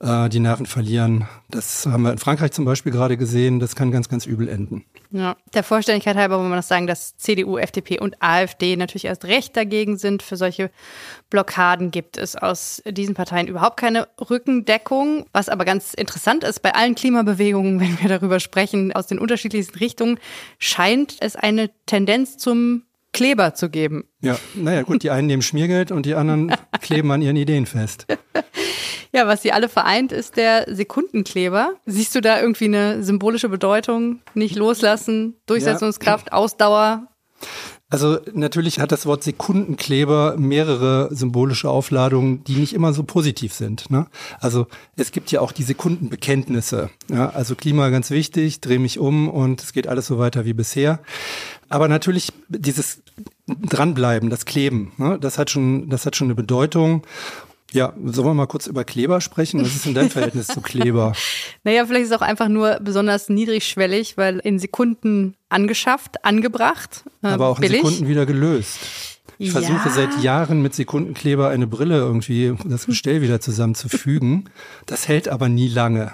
äh, 0.00 0.28
die 0.28 0.40
Nerven 0.40 0.66
verlieren. 0.66 1.26
Das 1.50 1.86
haben 1.86 2.02
wir 2.02 2.12
in 2.12 2.18
Frankreich 2.18 2.52
zum 2.52 2.64
Beispiel 2.64 2.92
gerade 2.92 3.16
gesehen. 3.16 3.58
Das 3.60 3.74
kann 3.74 3.90
ganz, 3.90 4.08
ganz 4.08 4.26
übel 4.26 4.48
enden. 4.48 4.84
Ja, 5.10 5.36
der 5.54 5.62
Vollständigkeit 5.62 6.16
halber 6.16 6.38
wollen 6.38 6.50
wir 6.50 6.56
noch 6.56 6.62
sagen, 6.62 6.86
dass 6.86 7.16
CDU, 7.16 7.58
FDP 7.58 7.98
und 7.98 8.22
AfD 8.22 8.76
natürlich 8.76 9.06
erst 9.06 9.24
recht 9.24 9.56
dagegen 9.56 9.96
sind. 9.96 10.22
Für 10.22 10.36
solche 10.36 10.70
Blockaden 11.30 11.90
gibt 11.90 12.18
es 12.18 12.36
aus 12.36 12.82
diesen 12.86 13.14
Parteien 13.14 13.48
überhaupt 13.48 13.78
keine 13.78 14.08
Rückendeckung. 14.30 15.26
Was 15.32 15.48
aber 15.48 15.64
ganz 15.64 15.94
interessant 15.94 16.44
ist, 16.44 16.60
bei 16.60 16.74
allen 16.74 16.94
Klimabewegungen, 16.94 17.80
wenn 17.80 18.00
wir 18.00 18.08
darüber 18.08 18.40
sprechen, 18.40 18.92
aus 18.92 19.06
den 19.06 19.18
unterschiedlichsten 19.18 19.78
Richtungen, 19.78 20.18
scheint 20.58 21.16
es 21.20 21.36
eine 21.36 21.70
Tendenz 21.86 22.36
zum 22.36 22.84
Kleber 23.12 23.54
zu 23.54 23.70
geben. 23.70 24.04
Ja, 24.20 24.38
naja, 24.54 24.82
gut, 24.82 25.02
die 25.02 25.10
einen 25.10 25.26
nehmen 25.26 25.42
Schmiergeld 25.42 25.90
und 25.90 26.04
die 26.04 26.14
anderen 26.14 26.54
kleben 26.80 27.10
an 27.10 27.22
ihren 27.22 27.36
Ideen 27.36 27.66
fest. 27.66 28.06
Ja, 29.12 29.26
was 29.26 29.42
sie 29.42 29.52
alle 29.52 29.68
vereint, 29.68 30.12
ist 30.12 30.36
der 30.36 30.66
Sekundenkleber. 30.68 31.72
Siehst 31.86 32.14
du 32.14 32.20
da 32.20 32.40
irgendwie 32.40 32.66
eine 32.66 33.02
symbolische 33.02 33.48
Bedeutung? 33.48 34.20
Nicht 34.34 34.56
loslassen, 34.56 35.34
Durchsetzungskraft, 35.46 36.26
ja. 36.26 36.32
Ausdauer? 36.32 37.08
Also 37.90 38.18
natürlich 38.34 38.80
hat 38.80 38.92
das 38.92 39.06
Wort 39.06 39.22
Sekundenkleber 39.22 40.36
mehrere 40.36 41.08
symbolische 41.10 41.70
Aufladungen, 41.70 42.44
die 42.44 42.56
nicht 42.56 42.74
immer 42.74 42.92
so 42.92 43.02
positiv 43.02 43.54
sind. 43.54 43.90
Ne? 43.90 44.06
Also 44.40 44.66
es 44.96 45.10
gibt 45.10 45.32
ja 45.32 45.40
auch 45.40 45.52
die 45.52 45.62
Sekundenbekenntnisse. 45.62 46.90
Ja? 47.08 47.30
Also 47.30 47.54
Klima 47.54 47.88
ganz 47.88 48.10
wichtig, 48.10 48.60
dreh 48.60 48.78
mich 48.78 48.98
um 48.98 49.30
und 49.30 49.62
es 49.62 49.72
geht 49.72 49.86
alles 49.86 50.06
so 50.06 50.18
weiter 50.18 50.44
wie 50.44 50.52
bisher. 50.52 51.00
Aber 51.70 51.88
natürlich 51.88 52.30
dieses 52.48 53.02
dranbleiben, 53.46 54.28
das 54.28 54.44
Kleben, 54.44 54.92
ne? 54.98 55.18
das 55.18 55.38
hat 55.38 55.48
schon, 55.48 55.88
das 55.88 56.04
hat 56.04 56.14
schon 56.14 56.26
eine 56.26 56.34
Bedeutung. 56.34 57.06
Ja, 57.72 57.92
sollen 58.02 58.28
wir 58.28 58.34
mal 58.34 58.46
kurz 58.46 58.66
über 58.66 58.84
Kleber 58.84 59.20
sprechen? 59.20 59.60
Was 59.60 59.74
ist 59.74 59.84
denn 59.84 59.94
dein 59.94 60.08
Verhältnis 60.10 60.46
zu 60.46 60.60
Kleber? 60.60 61.12
Naja, 61.64 61.84
vielleicht 61.84 62.04
ist 62.04 62.10
es 62.12 62.16
auch 62.16 62.22
einfach 62.22 62.48
nur 62.48 62.78
besonders 62.80 63.28
niedrigschwellig, 63.28 64.16
weil 64.16 64.38
in 64.38 64.58
Sekunden 64.58 65.34
angeschafft, 65.50 66.24
angebracht. 66.24 67.04
Äh, 67.22 67.28
Aber 67.28 67.48
auch 67.48 67.58
billig. 67.58 67.80
in 67.80 67.84
Sekunden 67.84 68.08
wieder 68.08 68.24
gelöst. 68.24 68.78
Ich 69.38 69.52
ja. 69.52 69.60
versuche 69.60 69.90
seit 69.90 70.22
Jahren 70.22 70.62
mit 70.62 70.74
Sekundenkleber 70.74 71.48
eine 71.48 71.66
Brille 71.66 71.96
irgendwie, 71.96 72.56
das 72.64 72.86
Gestell 72.86 73.22
wieder 73.22 73.40
zusammenzufügen. 73.40 74.50
Das 74.86 75.06
hält 75.06 75.28
aber 75.28 75.48
nie 75.48 75.68
lange. 75.68 76.12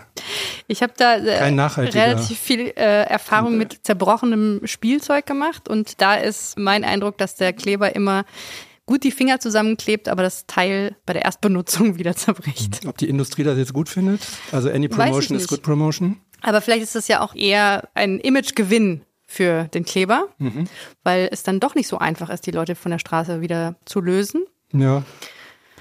Ich 0.66 0.82
habe 0.82 0.92
da 0.96 1.14
äh, 1.14 1.44
relativ 1.44 2.38
viel 2.38 2.73
äh, 2.76 3.04
Erfahrung 3.04 3.56
mit 3.56 3.80
zerbrochenem 3.82 4.61
Spielzeug 4.64 5.26
gemacht 5.26 5.68
und 5.68 6.00
da 6.00 6.16
ist 6.16 6.58
mein 6.58 6.84
Eindruck, 6.84 7.18
dass 7.18 7.34
der 7.34 7.52
Kleber 7.52 7.94
immer 7.94 8.25
gut 8.86 9.04
die 9.04 9.10
Finger 9.10 9.40
zusammenklebt, 9.40 10.08
aber 10.08 10.22
das 10.22 10.46
Teil 10.46 10.96
bei 11.06 11.12
der 11.12 11.24
Erstbenutzung 11.24 11.98
wieder 11.98 12.14
zerbricht. 12.14 12.86
Ob 12.86 12.98
die 12.98 13.08
Industrie 13.08 13.44
das 13.44 13.58
jetzt 13.58 13.72
gut 13.72 13.88
findet? 13.88 14.20
Also 14.52 14.70
any 14.70 14.88
promotion 14.88 15.36
is 15.36 15.48
good 15.48 15.62
promotion? 15.62 16.20
Aber 16.42 16.60
vielleicht 16.60 16.82
ist 16.82 16.94
das 16.94 17.08
ja 17.08 17.20
auch 17.20 17.34
eher 17.34 17.88
ein 17.94 18.20
Imagegewinn 18.20 19.02
für 19.26 19.64
den 19.64 19.84
Kleber, 19.84 20.28
mhm. 20.38 20.68
weil 21.02 21.28
es 21.32 21.42
dann 21.42 21.58
doch 21.58 21.74
nicht 21.74 21.88
so 21.88 21.98
einfach 21.98 22.28
ist, 22.28 22.46
die 22.46 22.50
Leute 22.50 22.74
von 22.74 22.90
der 22.90 22.98
Straße 22.98 23.40
wieder 23.40 23.76
zu 23.86 24.00
lösen. 24.00 24.44
Ja. 24.72 25.02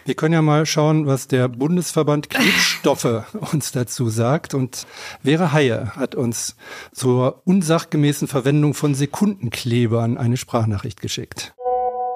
Wir 0.06 0.16
können 0.16 0.34
ja 0.34 0.42
mal 0.42 0.66
schauen, 0.66 1.06
was 1.06 1.30
der 1.30 1.48
Bundesverband 1.48 2.30
Klebstoffe 2.30 3.24
uns 3.54 3.72
dazu 3.72 4.10
sagt. 4.10 4.54
Und 4.54 4.86
Vera 5.24 5.54
Heie 5.54 5.96
hat 5.96 6.16
uns 6.16 6.58
zur 6.92 7.42
unsachgemäßen 7.46 8.28
Verwendung 8.28 8.74
von 8.74 8.96
Sekundenklebern 8.96 10.18
eine 10.18 10.36
Sprachnachricht 10.36 11.00
geschickt. 11.00 11.54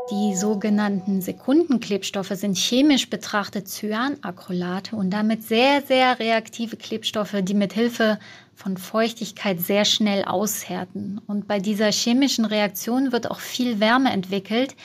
Die 0.10 0.38
sogenannten 0.38 1.20
Sekundenklebstoffe 1.20 2.32
sind 2.32 2.58
chemisch 2.58 3.10
betrachtet 3.10 3.68
Cyanacrylate 3.68 4.96
und 4.96 5.10
damit 5.10 5.44
sehr, 5.44 5.82
sehr 5.82 6.18
reaktive 6.20 6.78
Klebstoffe, 6.78 7.36
die 7.42 7.54
mit 7.54 7.74
Hilfe 7.74 8.18
von 8.56 8.78
Feuchtigkeit 8.78 9.60
sehr 9.60 9.84
schnell 9.84 10.24
aushärten. 10.24 11.20
Und 11.28 11.50
bei 11.50 11.60
dieser 11.60 11.92
chemischen 11.92 12.46
Reaktion 12.46 13.12
wird 13.12 13.30
auch 13.30 13.42
viel 13.42 13.82
Wärme 13.82 14.10
entwickelt 14.12 14.78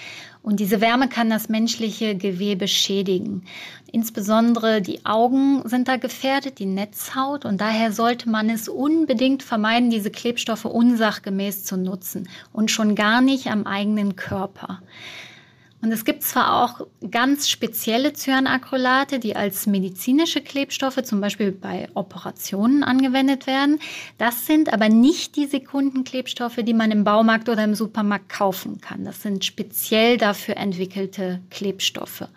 und 0.42 0.58
diese 0.58 0.80
Wärme 0.80 1.08
kann 1.08 1.30
das 1.30 1.48
menschliche 1.48 2.16
Gewebe 2.16 2.66
schädigen. 2.66 3.44
Insbesondere 3.92 4.82
die 4.82 5.06
Augen 5.06 5.62
sind 5.68 5.86
da 5.86 5.96
gefährdet, 5.96 6.58
die 6.58 6.66
Netzhaut. 6.66 7.44
Und 7.44 7.60
daher 7.60 7.92
sollte 7.92 8.28
man 8.28 8.50
es 8.50 8.68
unbedingt 8.68 9.42
vermeiden, 9.42 9.90
diese 9.90 10.10
Klebstoffe 10.10 10.64
unsachgemäß 10.64 11.64
zu 11.64 11.76
nutzen 11.76 12.28
und 12.52 12.70
schon 12.70 12.94
gar 12.94 13.20
nicht 13.20 13.48
am 13.48 13.66
eigenen 13.66 14.16
Körper. 14.16 14.80
Und 15.82 15.90
es 15.90 16.04
gibt 16.04 16.22
zwar 16.22 16.62
auch 16.62 16.86
ganz 17.10 17.48
spezielle 17.48 18.12
Cyanacrylate, 18.12 19.18
die 19.18 19.34
als 19.34 19.66
medizinische 19.66 20.40
Klebstoffe 20.40 21.02
zum 21.02 21.20
Beispiel 21.20 21.50
bei 21.50 21.88
Operationen 21.94 22.84
angewendet 22.84 23.48
werden. 23.48 23.80
Das 24.16 24.46
sind 24.46 24.72
aber 24.72 24.88
nicht 24.88 25.34
die 25.34 25.46
Sekundenklebstoffe, 25.46 26.60
die 26.62 26.72
man 26.72 26.92
im 26.92 27.02
Baumarkt 27.02 27.48
oder 27.48 27.64
im 27.64 27.74
Supermarkt 27.74 28.28
kaufen 28.28 28.80
kann. 28.80 29.04
Das 29.04 29.22
sind 29.22 29.44
speziell 29.44 30.18
dafür 30.18 30.56
entwickelte 30.56 31.40
Klebstoffe. 31.50 32.28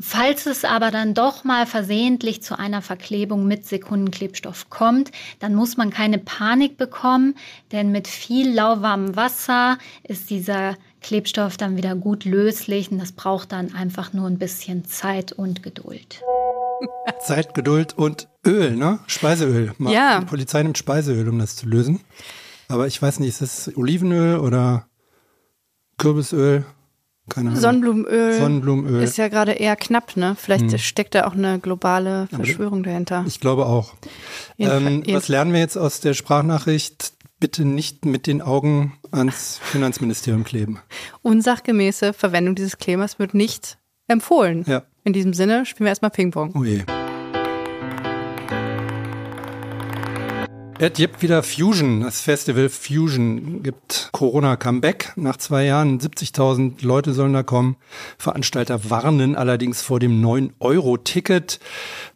Falls 0.00 0.46
es 0.46 0.64
aber 0.64 0.92
dann 0.92 1.12
doch 1.12 1.42
mal 1.42 1.66
versehentlich 1.66 2.42
zu 2.42 2.56
einer 2.56 2.82
Verklebung 2.82 3.48
mit 3.48 3.66
Sekundenklebstoff 3.66 4.70
kommt, 4.70 5.10
dann 5.40 5.54
muss 5.54 5.76
man 5.76 5.90
keine 5.90 6.18
Panik 6.18 6.76
bekommen, 6.76 7.34
denn 7.72 7.90
mit 7.90 8.06
viel 8.06 8.52
lauwarmem 8.54 9.16
Wasser 9.16 9.76
ist 10.04 10.30
dieser 10.30 10.76
Klebstoff 11.00 11.56
dann 11.56 11.76
wieder 11.76 11.96
gut 11.96 12.24
löslich 12.24 12.92
und 12.92 12.98
das 12.98 13.12
braucht 13.12 13.50
dann 13.50 13.74
einfach 13.74 14.12
nur 14.12 14.28
ein 14.28 14.38
bisschen 14.38 14.84
Zeit 14.84 15.32
und 15.32 15.64
Geduld. 15.64 16.22
Zeit, 17.20 17.54
Geduld 17.54 17.98
und 17.98 18.28
Öl, 18.46 18.76
ne? 18.76 19.00
Speiseöl. 19.08 19.72
Ja. 19.80 20.20
Die 20.20 20.26
Polizei 20.26 20.62
nimmt 20.62 20.78
Speiseöl, 20.78 21.28
um 21.28 21.40
das 21.40 21.56
zu 21.56 21.66
lösen. 21.66 22.00
Aber 22.68 22.86
ich 22.86 23.00
weiß 23.00 23.18
nicht, 23.18 23.30
ist 23.30 23.42
das 23.42 23.76
Olivenöl 23.76 24.38
oder 24.38 24.86
Kürbisöl? 25.96 26.64
Keine 27.28 27.50
Ahnung. 27.50 27.60
Sonnenblumenöl, 27.60 28.32
Sonnenblumenöl. 28.38 29.02
ist 29.02 29.16
ja 29.18 29.28
gerade 29.28 29.52
eher 29.52 29.76
knapp, 29.76 30.16
ne? 30.16 30.36
Vielleicht 30.38 30.70
Hm. 30.72 30.78
steckt 30.78 31.14
da 31.14 31.26
auch 31.26 31.32
eine 31.34 31.58
globale 31.58 32.26
Verschwörung 32.34 32.82
dahinter. 32.82 33.24
Ich 33.26 33.40
glaube 33.40 33.66
auch. 33.66 33.94
Ähm, 34.58 35.02
was 35.08 35.28
lernen 35.28 35.52
wir 35.52 35.60
jetzt 35.60 35.76
aus 35.76 36.00
der 36.00 36.14
Sprachnachricht? 36.14 37.12
Bitte 37.40 37.64
nicht 37.64 38.04
mit 38.04 38.26
den 38.26 38.42
Augen 38.42 38.94
ans 39.12 39.60
Finanzministerium 39.62 40.42
kleben. 40.42 40.80
Unsachgemäße 41.22 42.12
Verwendung 42.12 42.56
dieses 42.56 42.78
Klebers 42.78 43.18
wird 43.20 43.32
nicht 43.34 43.78
empfohlen. 44.08 44.64
Ja. 44.66 44.82
In 45.04 45.12
diesem 45.12 45.32
Sinne 45.34 45.64
spielen 45.64 45.84
wir 45.86 45.90
erstmal 45.90 46.10
Ping-Pong. 46.10 46.54
Oh 46.58 46.64
je. 46.64 46.82
Es 50.80 50.92
gibt 50.92 51.22
wieder 51.22 51.42
Fusion, 51.42 52.02
das 52.02 52.20
Festival 52.20 52.68
Fusion 52.68 53.64
gibt 53.64 54.10
Corona-Comeback. 54.12 55.12
Nach 55.16 55.36
zwei 55.36 55.64
Jahren 55.64 55.98
70.000 55.98 56.86
Leute 56.86 57.14
sollen 57.14 57.32
da 57.32 57.42
kommen. 57.42 57.74
Veranstalter 58.16 58.88
warnen 58.88 59.34
allerdings 59.34 59.82
vor 59.82 59.98
dem 59.98 60.24
9-Euro-Ticket. 60.24 61.58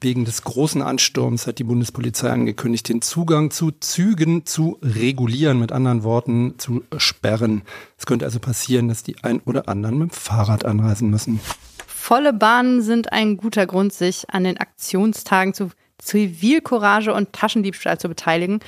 Wegen 0.00 0.24
des 0.24 0.42
großen 0.42 0.80
Ansturms 0.80 1.48
hat 1.48 1.58
die 1.58 1.64
Bundespolizei 1.64 2.30
angekündigt, 2.30 2.88
den 2.88 3.02
Zugang 3.02 3.50
zu 3.50 3.72
Zügen 3.72 4.46
zu 4.46 4.78
regulieren, 4.80 5.58
mit 5.58 5.72
anderen 5.72 6.04
Worten 6.04 6.54
zu 6.58 6.84
sperren. 6.98 7.62
Es 7.98 8.06
könnte 8.06 8.26
also 8.26 8.38
passieren, 8.38 8.86
dass 8.86 9.02
die 9.02 9.16
ein 9.24 9.40
oder 9.40 9.68
anderen 9.68 9.98
mit 9.98 10.12
dem 10.12 10.14
Fahrrad 10.14 10.64
anreisen 10.64 11.10
müssen. 11.10 11.40
Volle 11.88 12.32
Bahnen 12.32 12.80
sind 12.80 13.12
ein 13.12 13.36
guter 13.38 13.66
Grund, 13.66 13.92
sich 13.92 14.30
an 14.30 14.44
den 14.44 14.58
Aktionstagen 14.58 15.52
zu 15.52 15.70
Zivilcourage 16.02 17.14
und 17.14 17.32
Taschendiebstahl 17.32 17.98
zu 17.98 18.08
beteiligen. 18.08 18.60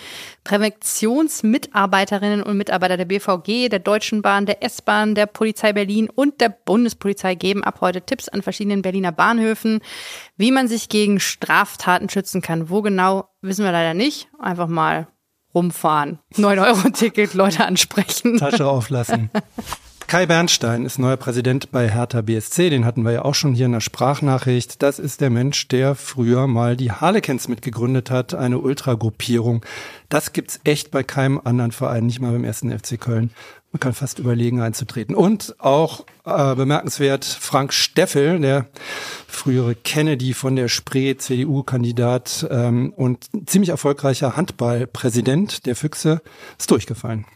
Präventionsmitarbeiterinnen 0.44 2.42
und 2.42 2.56
Mitarbeiter 2.56 2.96
der 2.96 3.06
BVG, 3.06 3.68
der 3.68 3.80
Deutschen 3.80 4.22
Bahn, 4.22 4.46
der 4.46 4.62
S-Bahn, 4.62 5.14
der 5.14 5.26
Polizei 5.26 5.72
Berlin 5.72 6.08
und 6.14 6.40
der 6.40 6.48
Bundespolizei 6.48 7.34
geben 7.34 7.64
ab 7.64 7.80
heute 7.80 8.02
Tipps 8.02 8.28
an 8.28 8.42
verschiedenen 8.42 8.82
Berliner 8.82 9.12
Bahnhöfen, 9.12 9.80
wie 10.36 10.52
man 10.52 10.68
sich 10.68 10.88
gegen 10.88 11.18
Straftaten 11.18 12.08
schützen 12.08 12.40
kann. 12.40 12.70
Wo 12.70 12.82
genau, 12.82 13.28
wissen 13.40 13.64
wir 13.64 13.72
leider 13.72 13.94
nicht. 13.94 14.28
Einfach 14.38 14.68
mal 14.68 15.08
rumfahren. 15.54 16.20
9-Euro-Ticket, 16.34 17.34
Leute 17.34 17.64
ansprechen. 17.64 18.38
Tasche 18.38 18.66
auflassen. 18.66 19.30
Kai 20.06 20.26
Bernstein 20.26 20.84
ist 20.84 20.99
neuer 20.99 21.16
Präsident 21.16 21.73
bei 21.73 21.88
Hertha 21.88 22.20
BSC. 22.20 22.70
Den 22.70 22.84
hatten 22.84 23.02
wir 23.02 23.12
ja 23.12 23.25
auch 23.25 23.34
schon 23.34 23.54
hier 23.54 23.66
in 23.66 23.73
der 23.73 23.80
Sprachnachricht. 23.80 24.82
Das 24.82 24.99
ist 24.99 25.20
der 25.20 25.30
Mensch, 25.30 25.66
der 25.68 25.94
früher 25.94 26.46
mal 26.46 26.76
die 26.76 26.92
Harlequins 26.92 27.49
mitgegründet 27.49 28.11
hat, 28.11 28.34
eine 28.34 28.58
Ultragruppierung. 28.58 29.64
Das 30.11 30.32
gibt's 30.32 30.61
echt 30.64 30.90
bei 30.90 31.02
keinem 31.02 31.40
anderen 31.42 31.73
Verein, 31.73 32.06
nicht 32.06 32.20
mal 32.20 32.32
beim 32.32 32.44
ersten 32.44 32.70
FC 32.70 33.00
Köln. 33.00 33.30
Man 33.73 33.80
kann 33.80 33.92
fast 33.92 34.20
überlegen, 34.20 34.61
einzutreten. 34.61 35.16
Und 35.16 35.56
auch 35.58 36.04
äh, 36.25 36.54
bemerkenswert 36.54 37.25
Frank 37.25 37.73
Steffel, 37.73 38.38
der 38.38 38.66
frühere 39.26 39.75
Kennedy 39.75 40.32
von 40.32 40.54
der 40.54 40.68
Spree, 40.68 41.16
CDU-Kandidat 41.16 42.46
ähm, 42.50 42.92
und 42.94 43.26
ziemlich 43.46 43.70
erfolgreicher 43.70 44.37
Handballpräsident 44.37 45.66
der 45.66 45.75
Füchse, 45.75 46.20
ist 46.56 46.70
durchgefallen. 46.70 47.26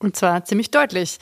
Und 0.00 0.16
zwar 0.16 0.44
ziemlich 0.44 0.70
deutlich. 0.70 1.18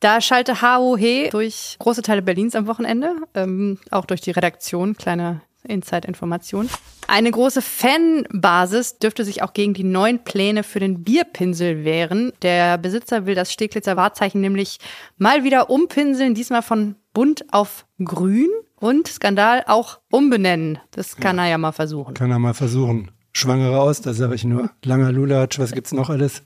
Da 0.00 0.20
schalte 0.20 0.62
HOH 0.62 1.30
durch 1.30 1.76
große 1.80 2.02
Teile 2.02 2.22
Berlins 2.22 2.54
am 2.54 2.66
Wochenende, 2.66 3.16
ähm, 3.34 3.78
auch 3.90 4.06
durch 4.06 4.20
die 4.20 4.30
Redaktion, 4.30 4.96
kleine 4.96 5.42
Inside-Information. 5.66 6.68
Eine 7.08 7.30
große 7.30 7.60
Fanbasis 7.60 8.98
dürfte 8.98 9.24
sich 9.24 9.42
auch 9.42 9.52
gegen 9.52 9.74
die 9.74 9.84
neuen 9.84 10.22
Pläne 10.22 10.62
für 10.62 10.78
den 10.78 11.02
Bierpinsel 11.02 11.84
wehren. 11.84 12.32
Der 12.42 12.78
Besitzer 12.78 13.26
will 13.26 13.34
das 13.34 13.52
Steglitzer 13.52 13.96
Wahrzeichen 13.96 14.40
nämlich 14.40 14.78
mal 15.16 15.42
wieder 15.42 15.70
umpinseln, 15.70 16.34
diesmal 16.34 16.62
von 16.62 16.96
bunt 17.12 17.52
auf 17.52 17.86
grün 18.02 18.50
und 18.76 19.08
Skandal 19.08 19.64
auch 19.66 20.00
umbenennen. 20.10 20.78
Das 20.90 21.16
kann 21.16 21.38
er 21.38 21.48
ja 21.48 21.58
mal 21.58 21.72
versuchen. 21.72 22.14
Kann 22.14 22.30
er 22.30 22.38
mal 22.38 22.54
versuchen. 22.54 23.10
Schwangere 23.32 23.80
aus, 23.80 24.00
da 24.00 24.14
sage 24.14 24.34
ich 24.34 24.44
nur. 24.44 24.70
Langer 24.84 25.10
Lulatsch, 25.10 25.58
was 25.58 25.72
gibt's 25.72 25.92
noch 25.92 26.10
alles? 26.10 26.42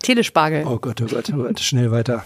Telespargel. 0.00 0.64
Oh 0.66 0.78
Gott, 0.78 1.00
oh 1.00 1.06
Gott, 1.06 1.30
oh 1.32 1.36
Gott, 1.36 1.60
schnell 1.60 1.90
weiter. 1.90 2.24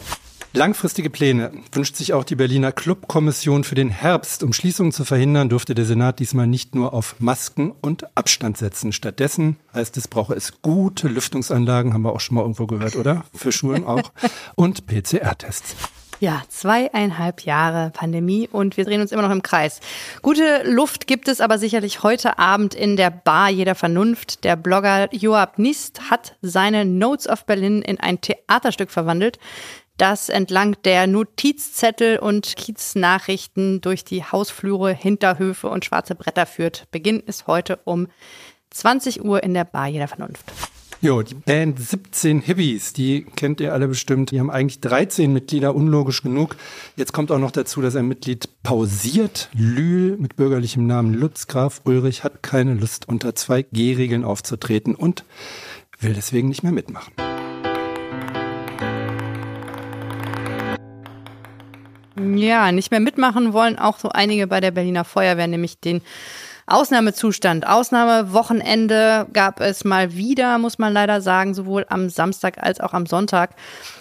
Langfristige 0.56 1.10
Pläne 1.10 1.52
wünscht 1.72 1.96
sich 1.96 2.14
auch 2.14 2.24
die 2.24 2.34
Berliner 2.34 2.72
Clubkommission 2.72 3.62
für 3.62 3.74
den 3.74 3.90
Herbst. 3.90 4.42
Um 4.42 4.54
Schließungen 4.54 4.90
zu 4.90 5.04
verhindern, 5.04 5.50
durfte 5.50 5.74
der 5.74 5.84
Senat 5.84 6.18
diesmal 6.18 6.46
nicht 6.46 6.74
nur 6.74 6.94
auf 6.94 7.16
Masken 7.18 7.72
und 7.82 8.16
Abstand 8.16 8.56
setzen. 8.56 8.92
Stattdessen 8.92 9.56
heißt 9.74 9.98
es, 9.98 10.08
brauche 10.08 10.32
es 10.32 10.62
gute 10.62 11.08
Lüftungsanlagen, 11.08 11.92
haben 11.92 12.02
wir 12.02 12.12
auch 12.14 12.20
schon 12.20 12.36
mal 12.36 12.40
irgendwo 12.40 12.66
gehört, 12.66 12.96
oder? 12.96 13.26
Für 13.34 13.52
Schulen 13.52 13.84
auch. 13.84 14.12
Und 14.54 14.86
PCR-Tests. 14.86 15.76
Ja, 16.18 16.42
zweieinhalb 16.48 17.42
Jahre 17.42 17.90
Pandemie 17.90 18.48
und 18.50 18.78
wir 18.78 18.86
drehen 18.86 19.02
uns 19.02 19.12
immer 19.12 19.22
noch 19.22 19.30
im 19.30 19.42
Kreis. 19.42 19.80
Gute 20.22 20.62
Luft 20.64 21.06
gibt 21.06 21.28
es 21.28 21.42
aber 21.42 21.58
sicherlich 21.58 22.02
heute 22.02 22.38
Abend 22.38 22.74
in 22.74 22.96
der 22.96 23.10
Bar 23.10 23.50
jeder 23.50 23.74
Vernunft. 23.74 24.42
Der 24.42 24.56
Blogger 24.56 25.12
Joab 25.12 25.58
Nist 25.58 26.10
hat 26.10 26.36
seine 26.40 26.86
Notes 26.86 27.28
of 27.28 27.44
Berlin 27.44 27.82
in 27.82 28.00
ein 28.00 28.22
Theaterstück 28.22 28.90
verwandelt, 28.90 29.38
das 29.98 30.30
entlang 30.30 30.76
der 30.84 31.06
Notizzettel 31.06 32.18
und 32.18 32.56
Kieznachrichten 32.56 33.82
durch 33.82 34.02
die 34.02 34.24
Hausflure, 34.24 34.94
Hinterhöfe 34.94 35.68
und 35.68 35.84
schwarze 35.84 36.14
Bretter 36.14 36.46
führt. 36.46 36.90
Beginn 36.92 37.20
ist 37.20 37.46
heute 37.46 37.78
um 37.84 38.08
20 38.70 39.22
Uhr 39.22 39.42
in 39.42 39.52
der 39.52 39.64
Bar 39.64 39.88
jeder 39.88 40.08
Vernunft. 40.08 40.50
Jo, 41.02 41.20
die 41.20 41.34
Band 41.34 41.78
17 41.78 42.40
Hippies, 42.40 42.94
die 42.94 43.26
kennt 43.36 43.60
ihr 43.60 43.74
alle 43.74 43.86
bestimmt. 43.86 44.30
Die 44.30 44.40
haben 44.40 44.50
eigentlich 44.50 44.80
13 44.80 45.30
Mitglieder, 45.30 45.74
unlogisch 45.74 46.22
genug. 46.22 46.56
Jetzt 46.96 47.12
kommt 47.12 47.30
auch 47.30 47.38
noch 47.38 47.50
dazu, 47.50 47.82
dass 47.82 47.96
ein 47.96 48.08
Mitglied 48.08 48.48
pausiert. 48.62 49.50
Lühl 49.52 50.16
mit 50.16 50.36
bürgerlichem 50.36 50.86
Namen 50.86 51.12
Lutz 51.12 51.48
Graf 51.48 51.82
Ulrich 51.84 52.24
hat 52.24 52.42
keine 52.42 52.72
Lust, 52.72 53.08
unter 53.08 53.34
zwei 53.34 53.60
G-Regeln 53.60 54.24
aufzutreten 54.24 54.94
und 54.94 55.24
will 56.00 56.14
deswegen 56.14 56.48
nicht 56.48 56.62
mehr 56.62 56.72
mitmachen. 56.72 57.12
Ja, 62.38 62.72
nicht 62.72 62.90
mehr 62.90 63.00
mitmachen 63.00 63.52
wollen 63.52 63.78
auch 63.78 63.98
so 63.98 64.08
einige 64.08 64.46
bei 64.46 64.60
der 64.60 64.70
Berliner 64.70 65.04
Feuerwehr, 65.04 65.46
nämlich 65.46 65.78
den 65.78 66.00
Ausnahmezustand, 66.68 67.64
Ausnahmewochenende 67.64 69.28
gab 69.32 69.60
es 69.60 69.84
mal 69.84 70.14
wieder, 70.14 70.58
muss 70.58 70.78
man 70.78 70.92
leider 70.92 71.20
sagen, 71.20 71.54
sowohl 71.54 71.86
am 71.88 72.08
Samstag 72.08 72.58
als 72.60 72.80
auch 72.80 72.92
am 72.92 73.06
Sonntag 73.06 73.54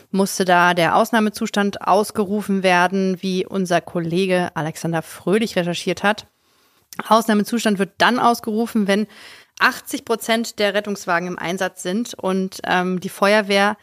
musste 0.10 0.46
da 0.46 0.74
der 0.74 0.96
Ausnahmezustand 0.96 1.82
ausgerufen 1.82 2.64
werden, 2.64 3.18
wie 3.22 3.46
unser 3.46 3.82
Kollege 3.82 4.50
Alexander 4.56 5.04
Fröhlich 5.04 5.56
recherchiert 5.56 6.02
hat. 6.02 6.26
Ausnahmezustand 7.08 7.78
wird 7.78 7.92
dann 8.00 8.18
ausgerufen, 8.18 8.88
wenn 8.88 9.06
80 9.60 10.04
Prozent 10.04 10.60
der 10.60 10.74
Rettungswagen 10.74 11.28
im 11.28 11.38
Einsatz 11.38 11.84
sind 11.84 12.14
und 12.16 12.62
ähm, 12.64 13.00
die 13.00 13.10
Feuerwehr 13.10 13.78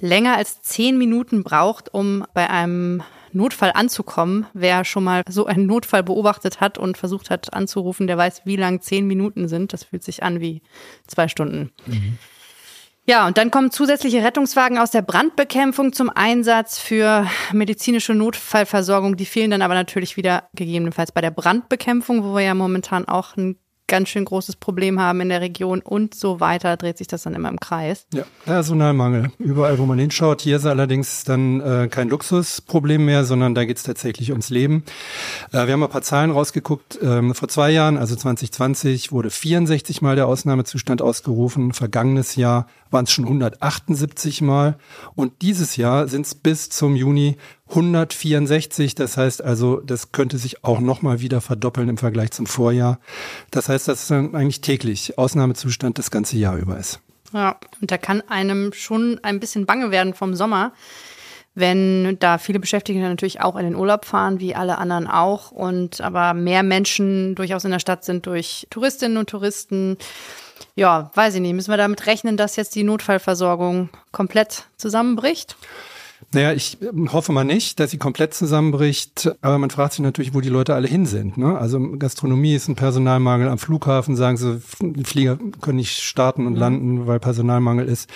länger 0.00 0.36
als 0.36 0.62
zehn 0.62 0.96
Minuten 0.96 1.42
braucht, 1.42 1.92
um 1.92 2.24
bei 2.34 2.48
einem 2.48 3.02
Notfall 3.32 3.72
anzukommen. 3.74 4.46
Wer 4.54 4.84
schon 4.84 5.04
mal 5.04 5.22
so 5.28 5.46
einen 5.46 5.66
Notfall 5.66 6.02
beobachtet 6.02 6.60
hat 6.60 6.78
und 6.78 6.98
versucht 6.98 7.30
hat 7.30 7.52
anzurufen, 7.52 8.06
der 8.06 8.18
weiß, 8.18 8.42
wie 8.44 8.56
lang 8.56 8.80
zehn 8.80 9.06
Minuten 9.06 9.48
sind. 9.48 9.72
Das 9.72 9.84
fühlt 9.84 10.02
sich 10.02 10.22
an 10.22 10.40
wie 10.40 10.62
zwei 11.06 11.28
Stunden. 11.28 11.70
Mhm. 11.86 12.18
Ja, 13.08 13.26
und 13.26 13.38
dann 13.38 13.50
kommen 13.50 13.70
zusätzliche 13.70 14.22
Rettungswagen 14.22 14.76
aus 14.76 14.90
der 14.90 15.00
Brandbekämpfung 15.00 15.94
zum 15.94 16.10
Einsatz 16.10 16.78
für 16.78 17.26
medizinische 17.54 18.12
Notfallversorgung. 18.12 19.16
Die 19.16 19.24
fehlen 19.24 19.50
dann 19.50 19.62
aber 19.62 19.72
natürlich 19.72 20.18
wieder 20.18 20.50
gegebenenfalls 20.52 21.10
bei 21.12 21.22
der 21.22 21.30
Brandbekämpfung, 21.30 22.22
wo 22.22 22.34
wir 22.34 22.42
ja 22.42 22.52
momentan 22.52 23.08
auch 23.08 23.34
ein 23.34 23.56
ganz 23.88 24.10
schön 24.10 24.24
großes 24.24 24.56
Problem 24.56 25.00
haben 25.00 25.20
in 25.20 25.30
der 25.30 25.40
Region 25.40 25.80
und 25.80 26.14
so 26.14 26.38
weiter, 26.38 26.76
dreht 26.76 26.98
sich 26.98 27.08
das 27.08 27.22
dann 27.22 27.34
immer 27.34 27.48
im 27.48 27.58
Kreis. 27.58 28.06
Ja, 28.14 28.24
Personalmangel. 28.44 29.32
Überall, 29.38 29.78
wo 29.78 29.86
man 29.86 29.98
hinschaut. 29.98 30.42
Hier 30.42 30.58
ist 30.58 30.66
allerdings 30.66 31.24
dann 31.24 31.60
äh, 31.60 31.88
kein 31.90 32.08
Luxusproblem 32.08 33.04
mehr, 33.04 33.24
sondern 33.24 33.54
da 33.54 33.64
geht 33.64 33.78
es 33.78 33.82
tatsächlich 33.82 34.30
ums 34.30 34.50
Leben. 34.50 34.84
Äh, 35.52 35.66
wir 35.66 35.72
haben 35.72 35.82
ein 35.82 35.88
paar 35.88 36.02
Zahlen 36.02 36.30
rausgeguckt. 36.30 36.98
Ähm, 37.02 37.34
vor 37.34 37.48
zwei 37.48 37.70
Jahren, 37.70 37.96
also 37.96 38.14
2020, 38.14 39.10
wurde 39.10 39.30
64 39.30 40.02
Mal 40.02 40.16
der 40.16 40.28
Ausnahmezustand 40.28 41.02
ausgerufen. 41.02 41.72
Vergangenes 41.72 42.36
Jahr 42.36 42.68
waren 42.90 43.04
es 43.04 43.12
schon 43.12 43.24
178 43.24 44.40
Mal. 44.42 44.78
Und 45.14 45.42
dieses 45.42 45.76
Jahr 45.76 46.08
sind 46.08 46.26
es 46.26 46.34
bis 46.34 46.70
zum 46.70 46.96
Juni 46.96 47.36
164. 47.68 48.94
Das 48.94 49.16
heißt 49.16 49.42
also, 49.42 49.80
das 49.80 50.12
könnte 50.12 50.38
sich 50.38 50.64
auch 50.64 50.80
nochmal 50.80 51.20
wieder 51.20 51.40
verdoppeln 51.40 51.88
im 51.88 51.98
Vergleich 51.98 52.30
zum 52.30 52.46
Vorjahr. 52.46 52.98
Das 53.50 53.68
heißt, 53.68 53.88
dass 53.88 54.02
es 54.02 54.08
dann 54.08 54.34
eigentlich 54.34 54.60
täglich 54.60 55.18
Ausnahmezustand 55.18 55.98
das 55.98 56.10
ganze 56.10 56.36
Jahr 56.36 56.56
über 56.56 56.78
ist. 56.78 57.00
Ja, 57.32 57.56
und 57.80 57.90
da 57.90 57.98
kann 57.98 58.22
einem 58.28 58.72
schon 58.72 59.20
ein 59.22 59.38
bisschen 59.38 59.66
bange 59.66 59.90
werden 59.90 60.14
vom 60.14 60.34
Sommer 60.34 60.72
wenn 61.58 62.18
da 62.20 62.38
viele 62.38 62.60
Beschäftigte 62.60 63.02
natürlich 63.02 63.40
auch 63.40 63.56
in 63.56 63.64
den 63.64 63.74
Urlaub 63.74 64.04
fahren, 64.04 64.40
wie 64.40 64.54
alle 64.54 64.78
anderen 64.78 65.06
auch, 65.06 65.50
und 65.50 66.00
aber 66.00 66.34
mehr 66.34 66.62
Menschen 66.62 67.34
durchaus 67.34 67.64
in 67.64 67.72
der 67.72 67.80
Stadt 67.80 68.04
sind 68.04 68.26
durch 68.26 68.66
Touristinnen 68.70 69.18
und 69.18 69.28
Touristen 69.28 69.96
ja, 70.78 71.10
weiß 71.14 71.34
ich 71.34 71.40
nicht. 71.40 71.54
Müssen 71.54 71.72
wir 71.72 71.76
damit 71.76 72.06
rechnen, 72.06 72.36
dass 72.36 72.54
jetzt 72.54 72.76
die 72.76 72.84
Notfallversorgung 72.84 73.88
komplett 74.12 74.66
zusammenbricht? 74.76 75.56
Naja, 76.32 76.52
ich 76.52 76.78
ähm, 76.82 77.12
hoffe 77.12 77.32
mal 77.32 77.44
nicht, 77.44 77.80
dass 77.80 77.90
sie 77.90 77.98
komplett 77.98 78.34
zusammenbricht, 78.34 79.30
aber 79.40 79.58
man 79.58 79.70
fragt 79.70 79.94
sich 79.94 80.02
natürlich, 80.02 80.34
wo 80.34 80.40
die 80.40 80.48
Leute 80.48 80.74
alle 80.74 80.88
hin 80.88 81.06
sind. 81.06 81.38
Ne? 81.38 81.56
Also 81.56 81.80
Gastronomie 81.98 82.54
ist 82.54 82.68
ein 82.68 82.76
Personalmangel, 82.76 83.48
am 83.48 83.58
Flughafen 83.58 84.16
sagen 84.16 84.36
sie, 84.36 84.60
die 84.80 85.04
Flieger 85.04 85.38
können 85.60 85.76
nicht 85.76 86.02
starten 86.02 86.46
und 86.46 86.54
mhm. 86.54 86.58
landen, 86.58 87.06
weil 87.06 87.20
Personalmangel 87.20 87.86
ist. 87.86 88.10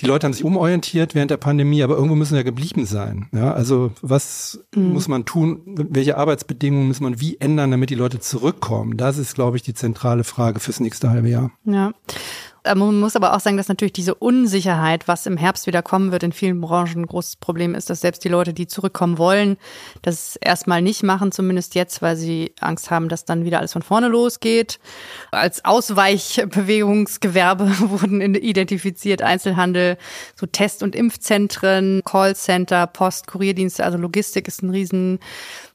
Die 0.00 0.06
Leute 0.06 0.26
haben 0.26 0.32
sich 0.32 0.44
umorientiert 0.44 1.14
während 1.14 1.30
der 1.30 1.36
Pandemie, 1.36 1.82
aber 1.82 1.96
irgendwo 1.96 2.14
müssen 2.14 2.36
ja 2.36 2.42
geblieben 2.42 2.86
sein. 2.86 3.28
Ja? 3.32 3.52
Also 3.52 3.92
was 4.00 4.60
mhm. 4.74 4.92
muss 4.92 5.08
man 5.08 5.24
tun, 5.24 5.60
welche 5.66 6.16
Arbeitsbedingungen 6.16 6.88
muss 6.88 7.00
man 7.00 7.20
wie 7.20 7.38
ändern, 7.40 7.70
damit 7.70 7.90
die 7.90 7.94
Leute 7.94 8.20
zurückkommen? 8.20 8.96
Das 8.96 9.18
ist, 9.18 9.34
glaube 9.34 9.56
ich, 9.56 9.62
die 9.62 9.74
zentrale 9.74 10.24
Frage 10.24 10.60
fürs 10.60 10.80
nächste 10.80 11.10
halbe 11.10 11.28
Jahr. 11.28 11.50
Ja. 11.64 11.92
Äh, 12.64 12.74
man 12.74 13.00
muss 13.00 13.16
aber 13.16 13.34
auch 13.34 13.40
sagen, 13.40 13.56
dass 13.56 13.68
natürlich 13.68 13.92
diese 13.92 14.14
Unsicherheit, 14.14 15.08
was 15.08 15.26
im 15.26 15.36
Herbst 15.36 15.66
wieder 15.66 15.82
kommen 15.82 16.12
wird, 16.12 16.22
in 16.22 16.32
vielen 16.32 16.60
Branchen 16.60 17.02
ein 17.02 17.06
großes 17.06 17.36
Problem 17.36 17.74
ist, 17.74 17.90
dass 17.90 18.00
selbst 18.00 18.24
die 18.24 18.28
Leute, 18.28 18.52
die 18.52 18.66
zurückkommen 18.66 19.18
wollen, 19.18 19.56
das 20.02 20.36
erstmal 20.36 20.82
nicht 20.82 21.02
machen, 21.02 21.32
zumindest 21.32 21.74
jetzt, 21.74 22.02
weil 22.02 22.16
sie 22.16 22.54
Angst 22.60 22.90
haben, 22.90 23.08
dass 23.08 23.24
dann 23.24 23.44
wieder 23.44 23.58
alles 23.58 23.72
von 23.72 23.82
vorne 23.82 24.08
losgeht. 24.08 24.78
Als 25.30 25.64
Ausweichbewegungsgewerbe 25.64 27.70
wurden 27.90 28.34
identifiziert 28.34 29.22
Einzelhandel, 29.22 29.96
so 30.36 30.46
Test- 30.46 30.82
und 30.82 30.94
Impfzentren, 30.94 32.02
Callcenter, 32.04 32.86
Post, 32.86 33.26
Kurierdienste, 33.26 33.84
also 33.84 33.98
Logistik 33.98 34.48
ist 34.48 34.62
ein 34.62 34.70
riesen 34.70 35.18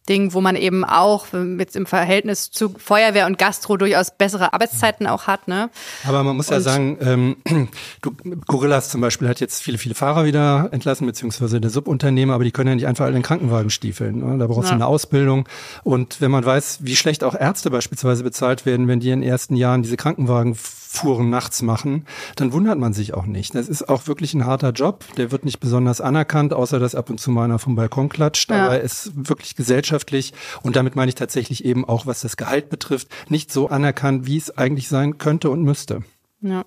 Ding, 0.08 0.34
wo 0.34 0.42
man 0.42 0.56
eben 0.56 0.84
auch 0.84 1.28
jetzt 1.58 1.76
im 1.76 1.86
Verhältnis 1.86 2.52
zu 2.52 2.70
Feuerwehr 2.78 3.26
und 3.26 3.38
Gastro 3.38 3.78
durchaus 3.78 4.12
bessere 4.12 4.54
Arbeitszeiten 4.54 5.08
auch 5.08 5.28
hat. 5.28 5.48
Ne? 5.48 5.70
Aber 6.08 6.24
man 6.24 6.36
muss 6.38 6.50
und 6.50 6.54
ja 6.54 6.62
sagen, 6.62 6.98
ähm, 7.02 7.38
du, 8.02 8.12
Gorillas 8.48 8.90
zum 8.90 9.02
Beispiel 9.02 9.28
hat 9.28 9.40
jetzt 9.40 9.64
viele, 9.64 9.78
viele 9.78 9.96
Fahrer 9.96 10.26
wieder 10.26 10.70
entlassen, 10.72 11.08
beziehungsweise 11.08 11.60
der 11.60 11.70
Subunternehmer, 11.70 12.34
aber 12.34 12.44
die 12.44 12.52
können 12.52 12.70
ja 12.70 12.76
nicht 12.76 12.88
einfach 12.88 13.06
alle 13.06 13.16
in 13.16 13.22
den 13.22 13.26
Krankenwagen 13.26 13.70
stiefeln. 13.70 14.20
Ne? 14.20 14.38
Da 14.38 14.48
brauchst 14.48 14.70
du 14.70 14.74
ja. 14.74 14.76
eine 14.76 14.88
Ausbildung. 14.88 15.48
Und 15.84 16.22
wenn 16.22 16.32
man 16.32 16.46
weiß, 16.46 16.80
wie 16.82 16.96
schlecht 16.96 17.24
auch 17.24 17.36
Ärzte 17.36 17.72
beispielsweise 17.72 18.24
bezahlt 18.24 18.66
werden, 18.66 18.88
wenn 18.88 19.00
die 19.00 19.10
in 19.10 19.22
den 19.22 19.30
ersten 19.30 19.56
Jahren 19.56 19.82
diese 19.82 19.98
Krankenwagen 19.98 20.56
Fuhren 20.96 21.30
nachts 21.30 21.62
machen, 21.62 22.06
dann 22.36 22.54
wundert 22.54 22.78
man 22.78 22.94
sich 22.94 23.14
auch 23.14 23.26
nicht. 23.26 23.56
Das 23.56 23.68
ist 23.68 23.88
auch 23.90 24.08
wirklich 24.08 24.34
ein 24.34 24.46
harter 24.46 24.72
Job. 24.72 25.06
Der 25.18 25.32
wird 25.32 25.46
nicht 25.46 25.60
besonders 25.60 26.02
anerkannt, 26.02 26.54
außer 26.54 26.80
dass 26.80 26.96
ab 26.96 27.10
und 27.10 27.20
zu 27.20 27.32
mal 27.32 27.46
einer 27.46 27.60
vom 27.60 27.76
Balkon 27.76 28.10
klatscht. 28.10 28.50
Ja. 28.50 28.66
Aber 28.66 28.76
er 28.76 28.82
ist 28.82 29.12
wirklich 29.16 29.56
gesellschaftlich 29.56 30.34
und 30.62 30.76
damit 30.76 30.96
meine 30.96 31.10
ich 31.10 31.16
tatsächlich 31.16 31.66
eben 31.66 31.86
auch, 31.86 32.06
was 32.06 32.22
das 32.22 32.38
Gehalt 32.38 32.70
betrifft, 32.70 33.08
nicht 33.30 33.52
so 33.52 33.70
anerkannt, 33.70 34.26
wie 34.26 34.38
es 34.38 34.58
eigentlich 34.58 34.88
sein 34.88 35.18
könnte 35.18 35.50
und 35.50 35.64
müsste. 35.64 36.04
Ja. 36.42 36.66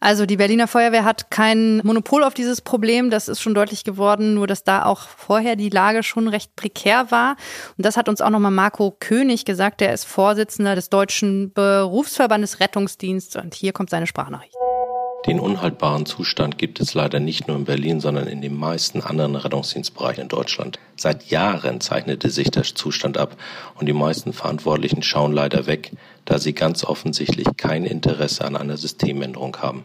Also 0.00 0.26
die 0.26 0.36
Berliner 0.36 0.68
Feuerwehr 0.68 1.04
hat 1.04 1.30
kein 1.30 1.78
Monopol 1.78 2.22
auf 2.22 2.34
dieses 2.34 2.60
Problem, 2.60 3.10
das 3.10 3.28
ist 3.28 3.40
schon 3.40 3.54
deutlich 3.54 3.82
geworden, 3.82 4.34
nur 4.34 4.46
dass 4.46 4.62
da 4.62 4.84
auch 4.84 5.00
vorher 5.08 5.56
die 5.56 5.70
Lage 5.70 6.02
schon 6.02 6.28
recht 6.28 6.54
prekär 6.54 7.10
war. 7.10 7.36
Und 7.76 7.84
das 7.84 7.96
hat 7.96 8.08
uns 8.08 8.20
auch 8.20 8.30
nochmal 8.30 8.52
Marco 8.52 8.96
König 9.00 9.44
gesagt, 9.44 9.80
der 9.80 9.92
ist 9.92 10.04
Vorsitzender 10.04 10.74
des 10.74 10.88
Deutschen 10.88 11.52
Berufsverbandes 11.52 12.60
Rettungsdienst 12.60 13.36
und 13.36 13.54
hier 13.54 13.72
kommt 13.72 13.90
seine 13.90 14.06
Sprachnachricht. 14.06 14.57
Den 15.26 15.40
unhaltbaren 15.40 16.06
Zustand 16.06 16.58
gibt 16.58 16.80
es 16.80 16.94
leider 16.94 17.18
nicht 17.18 17.48
nur 17.48 17.56
in 17.56 17.64
Berlin, 17.64 18.00
sondern 18.00 18.28
in 18.28 18.40
den 18.40 18.56
meisten 18.56 19.02
anderen 19.02 19.34
Rettungsdienstbereichen 19.34 20.22
in 20.22 20.28
Deutschland. 20.28 20.78
Seit 20.96 21.28
Jahren 21.28 21.80
zeichnete 21.80 22.30
sich 22.30 22.50
der 22.50 22.62
Zustand 22.62 23.18
ab 23.18 23.36
und 23.74 23.86
die 23.86 23.92
meisten 23.92 24.32
Verantwortlichen 24.32 25.02
schauen 25.02 25.32
leider 25.32 25.66
weg, 25.66 25.90
da 26.24 26.38
sie 26.38 26.52
ganz 26.52 26.84
offensichtlich 26.84 27.48
kein 27.56 27.84
Interesse 27.84 28.44
an 28.44 28.56
einer 28.56 28.76
Systemänderung 28.76 29.56
haben. 29.56 29.84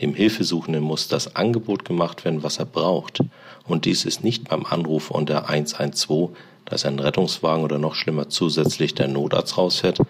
Dem 0.00 0.14
Hilfesuchenden 0.14 0.82
muss 0.82 1.08
das 1.08 1.36
Angebot 1.36 1.84
gemacht 1.84 2.24
werden, 2.24 2.42
was 2.42 2.58
er 2.58 2.66
braucht. 2.66 3.20
Und 3.66 3.84
dies 3.84 4.04
ist 4.04 4.24
nicht 4.24 4.48
beim 4.48 4.66
Anruf 4.66 5.10
unter 5.10 5.48
112, 5.48 6.30
dass 6.64 6.86
ein 6.86 6.98
Rettungswagen 6.98 7.64
oder 7.64 7.78
noch 7.78 7.94
schlimmer 7.94 8.28
zusätzlich 8.28 8.94
der 8.94 9.08
Notarzt 9.08 9.58
rausfährt, 9.58 10.00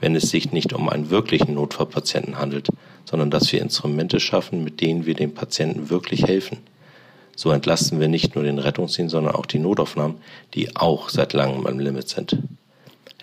wenn 0.00 0.16
es 0.16 0.30
sich 0.30 0.52
nicht 0.52 0.72
um 0.72 0.88
einen 0.88 1.10
wirklichen 1.10 1.54
Notfallpatienten 1.54 2.38
handelt, 2.38 2.68
sondern 3.04 3.30
dass 3.30 3.52
wir 3.52 3.60
Instrumente 3.60 4.18
schaffen, 4.18 4.64
mit 4.64 4.80
denen 4.80 5.06
wir 5.06 5.14
dem 5.14 5.34
Patienten 5.34 5.90
wirklich 5.90 6.24
helfen. 6.24 6.58
So 7.36 7.50
entlasten 7.50 8.00
wir 8.00 8.08
nicht 8.08 8.34
nur 8.34 8.44
den 8.44 8.58
Rettungsdienst, 8.58 9.12
sondern 9.12 9.34
auch 9.34 9.46
die 9.46 9.58
Notaufnahmen, 9.58 10.16
die 10.54 10.76
auch 10.76 11.08
seit 11.08 11.32
langem 11.32 11.66
am 11.66 11.78
Limit 11.78 12.08
sind. 12.08 12.36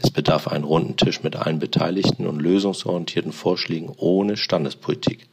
Es 0.01 0.11
bedarf 0.11 0.47
einen 0.47 0.63
runden 0.63 0.95
Tisch 0.95 1.23
mit 1.23 1.35
allen 1.35 1.59
Beteiligten 1.59 2.27
und 2.27 2.39
lösungsorientierten 2.39 3.31
Vorschlägen 3.31 3.91
ohne 3.97 4.37
Standespolitik. 4.37 5.27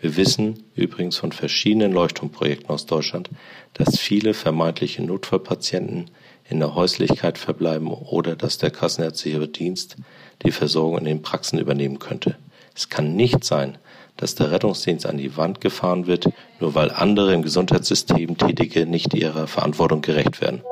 Wir 0.00 0.16
wissen 0.16 0.64
übrigens 0.74 1.16
von 1.16 1.30
verschiedenen 1.30 1.92
Leuchtturmprojekten 1.92 2.70
aus 2.70 2.86
Deutschland, 2.86 3.30
dass 3.74 3.98
viele 3.98 4.34
vermeintliche 4.34 5.02
Notfallpatienten 5.02 6.10
in 6.52 6.60
der 6.60 6.74
Häuslichkeit 6.74 7.38
verbleiben 7.38 7.88
oder 7.88 8.36
dass 8.36 8.58
der 8.58 8.70
kassenärztliche 8.70 9.48
Dienst 9.48 9.96
die 10.44 10.52
Versorgung 10.52 10.98
in 10.98 11.04
den 11.06 11.22
Praxen 11.22 11.58
übernehmen 11.58 11.98
könnte. 11.98 12.36
Es 12.76 12.90
kann 12.90 13.16
nicht 13.16 13.42
sein, 13.42 13.78
dass 14.18 14.34
der 14.34 14.50
Rettungsdienst 14.50 15.06
an 15.06 15.16
die 15.16 15.36
Wand 15.38 15.62
gefahren 15.62 16.06
wird, 16.06 16.28
nur 16.60 16.74
weil 16.74 16.90
andere 16.90 17.32
im 17.32 17.42
Gesundheitssystem 17.42 18.36
Tätige 18.36 18.84
nicht 18.84 19.14
ihrer 19.14 19.46
Verantwortung 19.46 20.02
gerecht 20.02 20.42
werden. 20.42 20.62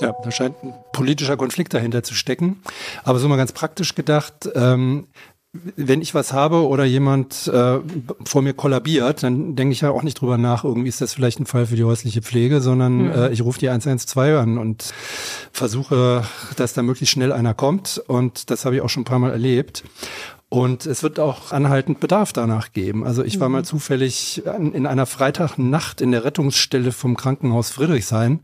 Ja, 0.00 0.12
da 0.24 0.30
scheint 0.32 0.60
ein 0.64 0.74
politischer 0.92 1.36
Konflikt 1.36 1.72
dahinter 1.72 2.02
zu 2.02 2.14
stecken. 2.14 2.60
Aber 3.04 3.20
so 3.20 3.28
mal 3.28 3.36
ganz 3.36 3.52
praktisch 3.52 3.94
gedacht, 3.94 4.48
ähm, 4.54 5.06
wenn 5.52 6.00
ich 6.00 6.14
was 6.14 6.32
habe 6.32 6.66
oder 6.66 6.84
jemand 6.84 7.46
äh, 7.48 7.78
vor 8.24 8.40
mir 8.40 8.54
kollabiert, 8.54 9.22
dann 9.22 9.54
denke 9.54 9.72
ich 9.72 9.82
ja 9.82 9.90
auch 9.90 10.02
nicht 10.02 10.20
drüber 10.20 10.38
nach, 10.38 10.64
irgendwie 10.64 10.88
ist 10.88 11.02
das 11.02 11.12
vielleicht 11.12 11.40
ein 11.40 11.46
Fall 11.46 11.66
für 11.66 11.76
die 11.76 11.84
häusliche 11.84 12.22
Pflege, 12.22 12.62
sondern 12.62 13.04
mhm. 13.04 13.12
äh, 13.12 13.28
ich 13.30 13.42
rufe 13.42 13.58
die 13.58 13.68
112 13.68 14.40
an 14.40 14.56
und 14.56 14.94
versuche, 15.52 16.24
dass 16.56 16.72
da 16.72 16.82
möglichst 16.82 17.12
schnell 17.12 17.32
einer 17.32 17.52
kommt. 17.52 18.02
Und 18.06 18.50
das 18.50 18.64
habe 18.64 18.76
ich 18.76 18.80
auch 18.80 18.88
schon 18.88 19.02
ein 19.02 19.06
paar 19.06 19.18
Mal 19.18 19.30
erlebt. 19.30 19.84
Und 20.52 20.84
es 20.84 21.02
wird 21.02 21.18
auch 21.18 21.50
anhaltend 21.50 21.98
Bedarf 21.98 22.34
danach 22.34 22.74
geben. 22.74 23.06
Also 23.06 23.24
ich 23.24 23.40
war 23.40 23.48
mhm. 23.48 23.52
mal 23.54 23.64
zufällig 23.64 24.42
in 24.44 24.86
einer 24.86 25.06
Freitagnacht 25.06 26.02
in 26.02 26.12
der 26.12 26.26
Rettungsstelle 26.26 26.92
vom 26.92 27.16
Krankenhaus 27.16 27.70
Friedrichshain. 27.70 28.40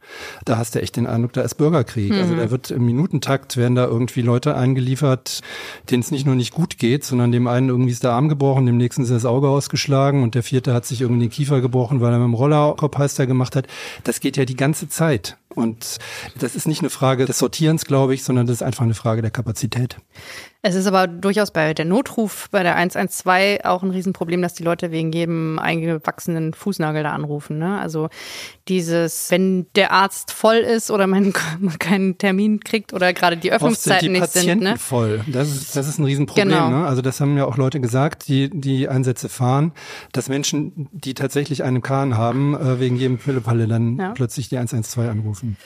Da 0.46 0.56
hast 0.56 0.74
du 0.74 0.80
echt 0.80 0.96
den 0.96 1.06
Eindruck, 1.06 1.34
da 1.34 1.42
ist 1.42 1.56
Bürgerkrieg. 1.56 2.12
Also 2.12 2.24
mhm. 2.24 2.30
Also 2.30 2.42
da 2.44 2.50
wird 2.50 2.70
im 2.70 2.86
Minutentakt 2.86 3.58
werden 3.58 3.74
da 3.74 3.84
irgendwie 3.84 4.22
Leute 4.22 4.56
eingeliefert, 4.56 5.42
denen 5.90 6.00
es 6.00 6.10
nicht 6.10 6.24
nur 6.24 6.34
nicht 6.34 6.54
gut 6.54 6.78
geht, 6.78 7.04
sondern 7.04 7.30
dem 7.30 7.46
einen 7.46 7.68
irgendwie 7.68 7.92
ist 7.92 8.04
der 8.04 8.12
Arm 8.12 8.30
gebrochen, 8.30 8.64
dem 8.64 8.78
nächsten 8.78 9.02
ist 9.02 9.10
das 9.10 9.26
Auge 9.26 9.48
ausgeschlagen 9.48 10.22
und 10.22 10.34
der 10.34 10.42
vierte 10.42 10.72
hat 10.72 10.86
sich 10.86 11.02
irgendwie 11.02 11.26
den 11.26 11.30
Kiefer 11.30 11.60
gebrochen, 11.60 12.00
weil 12.00 12.14
er 12.14 12.20
mit 12.20 12.28
dem 12.28 12.34
Roller 12.34 12.74
Kopfheister 12.74 13.26
gemacht 13.26 13.54
hat. 13.54 13.66
Das 14.04 14.20
geht 14.20 14.38
ja 14.38 14.46
die 14.46 14.56
ganze 14.56 14.88
Zeit. 14.88 15.36
Und 15.54 15.98
das 16.38 16.54
ist 16.54 16.68
nicht 16.68 16.80
eine 16.80 16.90
Frage 16.90 17.26
des 17.26 17.38
Sortierens, 17.38 17.84
glaube 17.84 18.14
ich, 18.14 18.22
sondern 18.22 18.46
das 18.46 18.56
ist 18.56 18.62
einfach 18.62 18.84
eine 18.84 18.94
Frage 18.94 19.20
der 19.20 19.30
Kapazität. 19.30 19.96
Es 20.60 20.74
ist 20.74 20.86
aber 20.88 21.06
durchaus 21.06 21.52
bei 21.52 21.72
der 21.72 21.84
Notruf, 21.84 22.48
bei 22.50 22.64
der 22.64 22.74
112 22.74 23.60
auch 23.64 23.84
ein 23.84 23.90
Riesenproblem, 23.90 24.42
dass 24.42 24.54
die 24.54 24.64
Leute 24.64 24.90
wegen 24.90 25.12
jedem 25.12 25.60
eingewachsenen 25.60 26.52
Fußnagel 26.52 27.04
da 27.04 27.12
anrufen. 27.12 27.58
Ne? 27.58 27.78
Also 27.78 28.08
dieses, 28.66 29.30
wenn 29.30 29.66
der 29.76 29.92
Arzt 29.92 30.32
voll 30.32 30.56
ist 30.56 30.90
oder 30.90 31.06
man, 31.06 31.32
keinen 31.78 32.18
Termin 32.18 32.58
kriegt 32.58 32.92
oder 32.92 33.12
gerade 33.12 33.36
die 33.36 33.52
Öffnungszeiten 33.52 34.10
nicht 34.10 34.24
sind. 34.32 34.40
Patienten 34.40 34.64
ne? 34.64 34.78
voll. 34.78 35.20
Das 35.28 35.48
ist, 35.48 35.76
das 35.76 35.86
ist 35.86 36.00
ein 36.00 36.04
Riesenproblem. 36.04 36.48
Genau. 36.48 36.70
Ne? 36.70 36.86
Also 36.86 37.02
das 37.02 37.20
haben 37.20 37.38
ja 37.38 37.44
auch 37.44 37.56
Leute 37.56 37.78
gesagt, 37.78 38.26
die 38.26 38.50
die 38.50 38.88
Einsätze 38.88 39.28
fahren, 39.28 39.70
dass 40.10 40.28
Menschen, 40.28 40.88
die 40.90 41.14
tatsächlich 41.14 41.62
einen 41.62 41.82
Kahn 41.82 42.16
haben, 42.16 42.56
äh, 42.56 42.80
wegen 42.80 42.96
jedem 42.96 43.18
Pillepalle 43.18 43.68
dann 43.68 43.96
ja. 43.96 44.10
plötzlich 44.10 44.48
die 44.48 44.56
112 44.56 45.08
anrufen. 45.08 45.56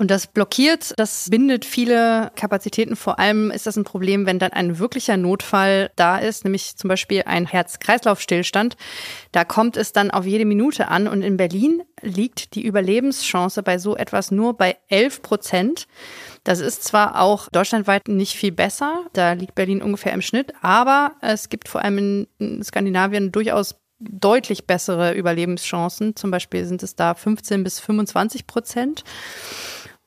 Und 0.00 0.10
das 0.10 0.26
blockiert, 0.28 0.94
das 0.96 1.28
bindet 1.28 1.66
viele 1.66 2.32
Kapazitäten. 2.34 2.96
Vor 2.96 3.18
allem 3.18 3.50
ist 3.50 3.66
das 3.66 3.76
ein 3.76 3.84
Problem, 3.84 4.24
wenn 4.24 4.38
dann 4.38 4.50
ein 4.50 4.78
wirklicher 4.78 5.18
Notfall 5.18 5.90
da 5.94 6.16
ist, 6.16 6.44
nämlich 6.44 6.78
zum 6.78 6.88
Beispiel 6.88 7.24
ein 7.26 7.44
Herz-Kreislauf-Stillstand. 7.44 8.78
Da 9.32 9.44
kommt 9.44 9.76
es 9.76 9.92
dann 9.92 10.10
auf 10.10 10.24
jede 10.24 10.46
Minute 10.46 10.88
an. 10.88 11.06
Und 11.06 11.20
in 11.20 11.36
Berlin 11.36 11.82
liegt 12.00 12.54
die 12.54 12.64
Überlebenschance 12.64 13.62
bei 13.62 13.76
so 13.76 13.94
etwas 13.94 14.30
nur 14.30 14.56
bei 14.56 14.78
11 14.88 15.20
Prozent. 15.20 15.86
Das 16.44 16.60
ist 16.60 16.82
zwar 16.82 17.20
auch 17.20 17.50
deutschlandweit 17.50 18.08
nicht 18.08 18.36
viel 18.36 18.52
besser, 18.52 19.04
da 19.12 19.34
liegt 19.34 19.54
Berlin 19.54 19.82
ungefähr 19.82 20.14
im 20.14 20.22
Schnitt, 20.22 20.54
aber 20.62 21.12
es 21.20 21.50
gibt 21.50 21.68
vor 21.68 21.82
allem 21.82 22.26
in 22.38 22.64
Skandinavien 22.64 23.32
durchaus 23.32 23.74
deutlich 23.98 24.66
bessere 24.66 25.12
Überlebenschancen. 25.12 26.16
Zum 26.16 26.30
Beispiel 26.30 26.64
sind 26.64 26.82
es 26.82 26.96
da 26.96 27.14
15 27.14 27.62
bis 27.62 27.80
25 27.80 28.46
Prozent. 28.46 29.04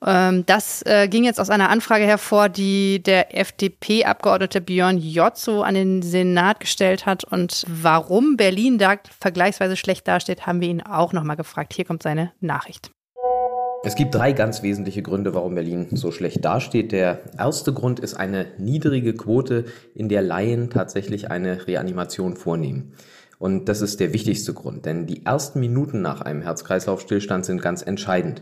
Ähm, 0.06 0.46
das 0.46 0.82
äh, 0.86 1.08
ging 1.08 1.24
jetzt 1.24 1.40
aus 1.40 1.50
einer 1.50 1.70
Anfrage 1.70 2.06
hervor, 2.06 2.50
die 2.50 3.02
der 3.02 3.38
FDP-Abgeordnete 3.38 4.62
Björn 4.62 4.98
Jotzo 4.98 5.62
an 5.62 5.76
den 5.76 6.02
Senat 6.02 6.60
gestellt 6.60 7.06
hat. 7.06 7.24
Und 7.24 7.66
warum 7.68 8.38
Berlin 8.38 8.78
da 8.78 8.96
vergleichsweise 9.20 9.78
schlecht 9.78 10.08
dasteht, 10.08 10.46
haben 10.46 10.62
wir 10.62 10.68
ihn 10.68 10.82
auch 10.82 11.14
nochmal 11.14 11.38
gefragt. 11.38 11.74
Hier 11.74 11.86
kommt 11.86 12.04
seine 12.04 12.32
Nachricht. 12.42 12.92
Es 13.86 13.96
gibt 13.96 14.16
drei 14.16 14.32
ganz 14.32 14.64
wesentliche 14.64 15.02
Gründe, 15.02 15.34
warum 15.34 15.56
Berlin 15.56 15.88
so 15.92 16.12
schlecht 16.12 16.46
dasteht. 16.46 16.94
Der 16.94 17.20
erste 17.38 17.74
Grund 17.74 18.00
ist 18.00 18.14
eine 18.14 18.48
niedrige 18.58 19.14
Quote, 19.14 19.66
in 19.94 20.08
der 20.08 20.22
Laien 20.22 20.70
tatsächlich 20.70 21.30
eine 21.30 21.68
Reanimation 21.68 22.38
vornehmen. 22.38 22.94
Und 23.40 23.68
das 23.68 23.82
ist 23.82 24.00
der 24.00 24.14
wichtigste 24.14 24.54
Grund, 24.54 24.86
denn 24.86 25.06
die 25.06 25.26
ersten 25.26 25.60
Minuten 25.60 26.02
nach 26.02 26.22
einem 26.22 26.42
Herz-Kreislauf-Stillstand 26.44 27.44
sind 27.44 27.62
ganz 27.62 27.82
entscheidend. 27.82 28.42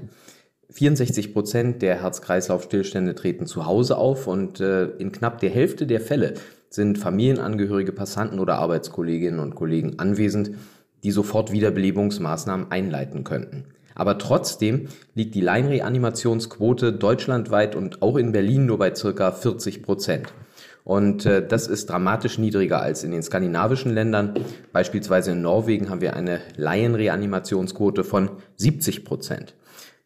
64 0.72 1.34
Prozent 1.34 1.82
der 1.82 2.02
Herz-Kreislauf-Stillstände 2.02 3.14
treten 3.16 3.46
zu 3.46 3.66
Hause 3.66 3.98
auf 3.98 4.28
und 4.28 4.60
äh, 4.60 4.86
in 4.98 5.12
knapp 5.12 5.40
der 5.40 5.50
Hälfte 5.50 5.86
der 5.86 6.02
Fälle 6.02 6.36
sind 6.70 6.98
Familienangehörige, 6.98 7.92
Passanten 7.92 8.40
oder 8.40 8.58
Arbeitskolleginnen 8.58 9.40
und 9.40 9.56
Kollegen 9.56 10.00
anwesend, 10.00 10.52
die 11.04 11.12
sofort 11.12 11.52
Wiederbelebungsmaßnahmen 11.52 12.72
einleiten 12.72 13.24
könnten. 13.24 13.66
Aber 13.96 14.18
trotzdem 14.18 14.88
liegt 15.14 15.36
die 15.36 15.42
Laienreanimationsquote 15.42 16.94
deutschlandweit 16.94 17.76
und 17.76 18.02
auch 18.02 18.16
in 18.16 18.32
Berlin 18.32 18.66
nur 18.66 18.78
bei 18.78 18.96
circa 18.96 19.32
40 19.32 19.84
Prozent. 19.84 20.34
Und 20.84 21.26
äh, 21.26 21.46
das 21.46 21.68
ist 21.68 21.90
dramatisch 21.90 22.38
niedriger 22.38 22.82
als 22.82 23.04
in 23.04 23.12
den 23.12 23.22
skandinavischen 23.22 23.94
Ländern. 23.94 24.34
Beispielsweise 24.72 25.32
in 25.32 25.42
Norwegen 25.42 25.90
haben 25.90 26.02
wir 26.02 26.16
eine 26.16 26.40
Laienreanimationsquote 26.56 28.04
von 28.04 28.32
70 28.56 29.06
Prozent. 29.06 29.54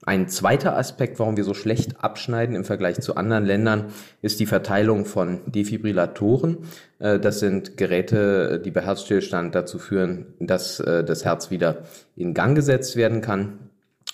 Ein 0.08 0.30
zweiter 0.30 0.78
Aspekt, 0.78 1.18
warum 1.18 1.36
wir 1.36 1.44
so 1.44 1.56
schlecht 1.56 2.04
abschneiden 2.04 2.56
im 2.56 2.63
Vergleich 2.63 3.02
zu 3.02 3.15
anderen 3.15 3.44
Ländern, 3.44 3.86
ist 4.22 4.39
die 4.39 4.46
Verteilung 4.46 5.06
von 5.06 5.39
Defibrillatoren. 5.48 6.60
Äh, 7.00 7.20
das 7.20 7.39
sind 7.39 7.76
Geräte, 7.76 8.62
die 8.63 8.70
bei 8.70 8.82
Herzstillstand 8.82 9.56
dazu 9.56 9.80
führen, 9.80 10.28
dass 10.39 10.80
äh, 10.80 11.04
das 11.04 11.26
Herz 11.26 11.50
wieder 11.50 11.80
in 12.15 12.36
Gang 12.36 12.56
gesetzt 12.56 12.96
werden 12.96 13.22
kann. 13.22 13.58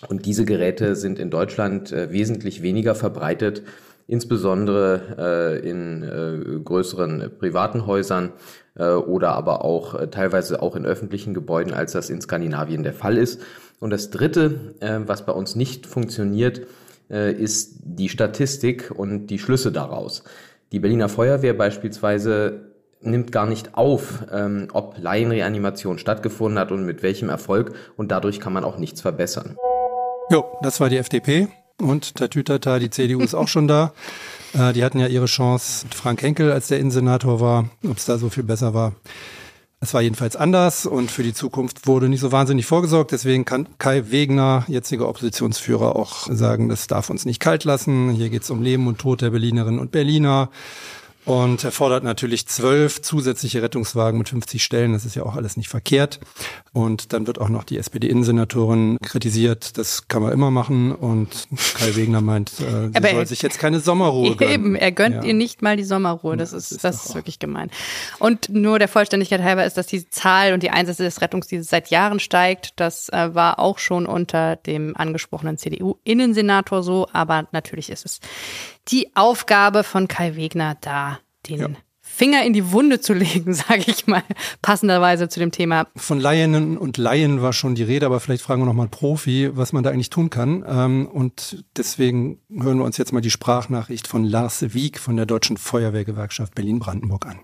Und 0.08 0.26
diese 0.26 0.46
Geräte 0.46 0.96
sind 0.96 1.20
in 1.20 1.30
Deutschland 1.30 1.92
äh, 1.92 2.10
wesentlich 2.12 2.62
weniger 2.62 2.96
verbreitet, 2.96 3.64
insbesondere 4.08 5.62
in 5.64 6.64
größeren 6.66 7.32
privaten 7.40 7.86
Häusern 7.86 8.34
oder 8.76 9.30
aber 9.30 9.64
auch 9.64 10.06
teilweise 10.10 10.62
auch 10.62 10.76
in 10.76 10.86
öffentlichen 10.86 11.34
Gebäuden, 11.34 11.74
als 11.74 11.94
das 11.94 12.10
in 12.10 12.20
Skandinavien 12.20 12.84
der 12.84 12.94
Fall 12.94 13.18
ist. 13.18 13.40
Und 13.82 13.90
das 13.90 14.12
Dritte, 14.12 14.76
äh, 14.80 15.00
was 15.08 15.26
bei 15.26 15.34
uns 15.34 15.56
nicht 15.56 15.88
funktioniert, 15.88 16.62
äh, 17.10 17.34
ist 17.34 17.80
die 17.84 18.10
Statistik 18.10 18.92
und 18.96 19.28
die 19.28 19.40
Schlüsse 19.40 19.72
daraus. 19.72 20.24
Die 20.72 20.80
Berliner 20.80 21.10
Feuerwehr 21.10 21.56
beispielsweise 21.56 22.72
nimmt 23.02 23.32
gar 23.32 23.48
nicht 23.48 23.74
auf, 23.76 24.24
ähm, 24.32 24.68
ob 24.72 25.00
Laienreanimation 25.00 25.98
stattgefunden 25.98 26.60
hat 26.60 26.72
und 26.72 26.86
mit 26.86 27.02
welchem 27.02 27.30
Erfolg. 27.30 27.74
Und 27.98 28.12
dadurch 28.12 28.40
kann 28.40 28.54
man 28.54 28.64
auch 28.64 28.78
nichts 28.78 29.02
verbessern. 29.02 29.58
Jo, 30.30 30.46
das 30.62 30.80
war 30.80 30.90
die 30.90 30.98
FDP. 30.98 31.48
Und 31.82 32.14
Tatütata, 32.14 32.78
die 32.78 32.92
CDU 32.92 33.22
ist 33.22 33.34
auch 33.34 33.48
schon 33.48 33.68
da. 33.68 33.94
Äh, 34.54 34.74
die 34.74 34.84
hatten 34.84 35.00
ja 35.00 35.08
ihre 35.08 35.26
Chance. 35.26 35.88
Frank 35.90 36.22
Henkel, 36.22 36.52
als 36.52 36.68
der 36.68 36.80
Innensenator 36.80 37.42
war, 37.42 37.66
ob 37.84 37.98
es 37.98 38.06
da 38.06 38.20
so 38.20 38.30
viel 38.30 38.44
besser 38.44 38.76
war. 38.76 38.94
Es 39.84 39.96
war 39.96 40.02
jedenfalls 40.04 40.36
anders 40.36 40.86
und 40.86 41.10
für 41.10 41.24
die 41.24 41.34
Zukunft 41.34 41.88
wurde 41.88 42.08
nicht 42.08 42.20
so 42.20 42.32
wahnsinnig 42.32 42.68
vorgesorgt. 42.68 43.14
Deswegen 43.14 43.46
kann 43.46 43.68
Kai 43.80 44.12
Wegner, 44.12 44.64
jetziger 44.68 45.10
Oppositionsführer, 45.10 45.96
auch 45.96 46.28
sagen, 46.30 46.70
das 46.70 46.86
darf 46.86 47.10
uns 47.10 47.26
nicht 47.26 47.40
kalt 47.40 47.64
lassen. 47.64 48.12
Hier 48.12 48.30
geht 48.30 48.44
es 48.44 48.52
um 48.52 48.62
Leben 48.62 48.86
und 48.86 49.00
Tod 49.00 49.22
der 49.22 49.32
Berlinerinnen 49.32 49.80
und 49.80 49.92
Berliner. 49.92 50.52
Und 51.24 51.64
er 51.64 51.72
fordert 51.72 52.04
natürlich 52.04 52.48
zwölf 52.48 53.02
zusätzliche 53.02 53.62
Rettungswagen 53.62 54.18
mit 54.18 54.30
50 54.30 54.64
Stellen. 54.64 54.94
Das 54.94 55.06
ist 55.06 55.16
ja 55.16 55.24
auch 55.24 55.36
alles 55.36 55.56
nicht 55.56 55.70
verkehrt. 55.70 56.20
Und 56.74 57.14
dann 57.14 57.28
wird 57.28 57.40
auch 57.40 57.50
noch 57.50 57.64
die 57.64 57.78
SPD-Innensenatorin 57.78 58.98
kritisiert. 59.04 59.78
Das 59.78 60.08
kann 60.08 60.24
man 60.24 60.32
immer 60.32 60.50
machen. 60.50 60.96
Und 60.96 61.48
Kai 61.76 61.96
Wegner 61.96 62.22
meint, 62.22 62.54
äh, 62.60 62.90
sie 63.00 63.16
soll 63.16 63.26
sich 63.28 63.42
jetzt 63.42 63.60
keine 63.60 63.80
Sommerruhe 63.80 64.36
gönnen. 64.38 64.54
Eben, 64.54 64.76
er 64.76 64.92
gönnt 64.92 65.18
ja. 65.18 65.24
ihr 65.24 65.34
nicht 65.36 65.62
mal 65.62 65.78
die 65.78 65.84
Sommerruhe. 65.84 66.38
Das, 66.38 66.52
das 66.52 66.72
ist, 66.72 66.84
das 66.84 67.06
ist 67.06 67.16
wirklich 67.16 67.38
gemein. 67.38 67.70
Und 68.18 68.50
nur 68.50 68.80
der 68.80 68.88
Vollständigkeit 68.88 69.44
halber 69.44 69.66
ist, 69.66 69.78
dass 69.78 69.88
die 69.88 70.10
Zahl 70.10 70.54
und 70.54 70.64
die 70.64 70.72
Einsätze 70.72 71.04
des 71.04 71.22
Rettungsdienstes 71.22 71.70
seit 71.70 71.92
Jahren 71.92 72.20
steigt. 72.20 72.74
Das 72.78 73.10
äh, 73.10 73.36
war 73.36 73.60
auch 73.60 73.78
schon 73.78 74.08
unter 74.08 74.56
dem 74.56 74.98
angesprochenen 74.98 75.58
CDU-Innensenator 75.58 76.82
so. 76.82 77.08
Aber 77.14 77.48
natürlich 77.52 77.90
ist 77.92 78.06
es 78.06 78.20
die 78.88 79.16
Aufgabe 79.16 79.84
von 79.84 80.08
Kai 80.08 80.36
Wegner, 80.36 80.78
da 80.82 81.20
den 81.48 81.60
ja. 81.60 81.68
Finger 82.02 82.44
in 82.44 82.54
die 82.54 82.72
Wunde 82.72 83.00
zu 83.00 83.14
legen, 83.14 83.54
sage 83.54 83.84
ich 83.88 84.06
mal, 84.06 84.24
passenderweise 84.62 85.30
zu 85.30 85.40
dem 85.40 85.52
Thema. 85.52 85.88
Von 85.96 86.20
Laien 86.20 86.78
und 86.78 86.98
Laien 86.98 87.42
war 87.42 87.54
schon 87.54 87.74
die 87.74 87.84
Rede, 87.84 88.06
aber 88.06 88.20
vielleicht 88.20 88.44
fragen 88.44 88.62
wir 88.62 88.66
nochmal 88.66 88.90
Profi, 88.90 89.50
was 89.54 89.74
man 89.74 89.84
da 89.84 89.92
eigentlich 89.92 90.10
tun 90.10 90.30
kann. 90.30 90.64
Ähm, 90.68 91.08
und 91.08 91.64
deswegen 91.78 92.40
hören 92.50 92.78
wir 92.78 92.86
uns 92.86 92.98
jetzt 92.98 93.14
mal 93.14 93.22
die 93.22 93.32
Sprachnachricht 93.32 94.08
von 94.08 94.24
Lars 94.24 94.74
Wieg 94.74 95.00
von 95.00 95.16
der 95.16 95.26
Deutschen 95.26 95.58
Feuerwehrgewerkschaft 95.58 96.54
Berlin-Brandenburg 96.54 97.26
an. 97.26 97.40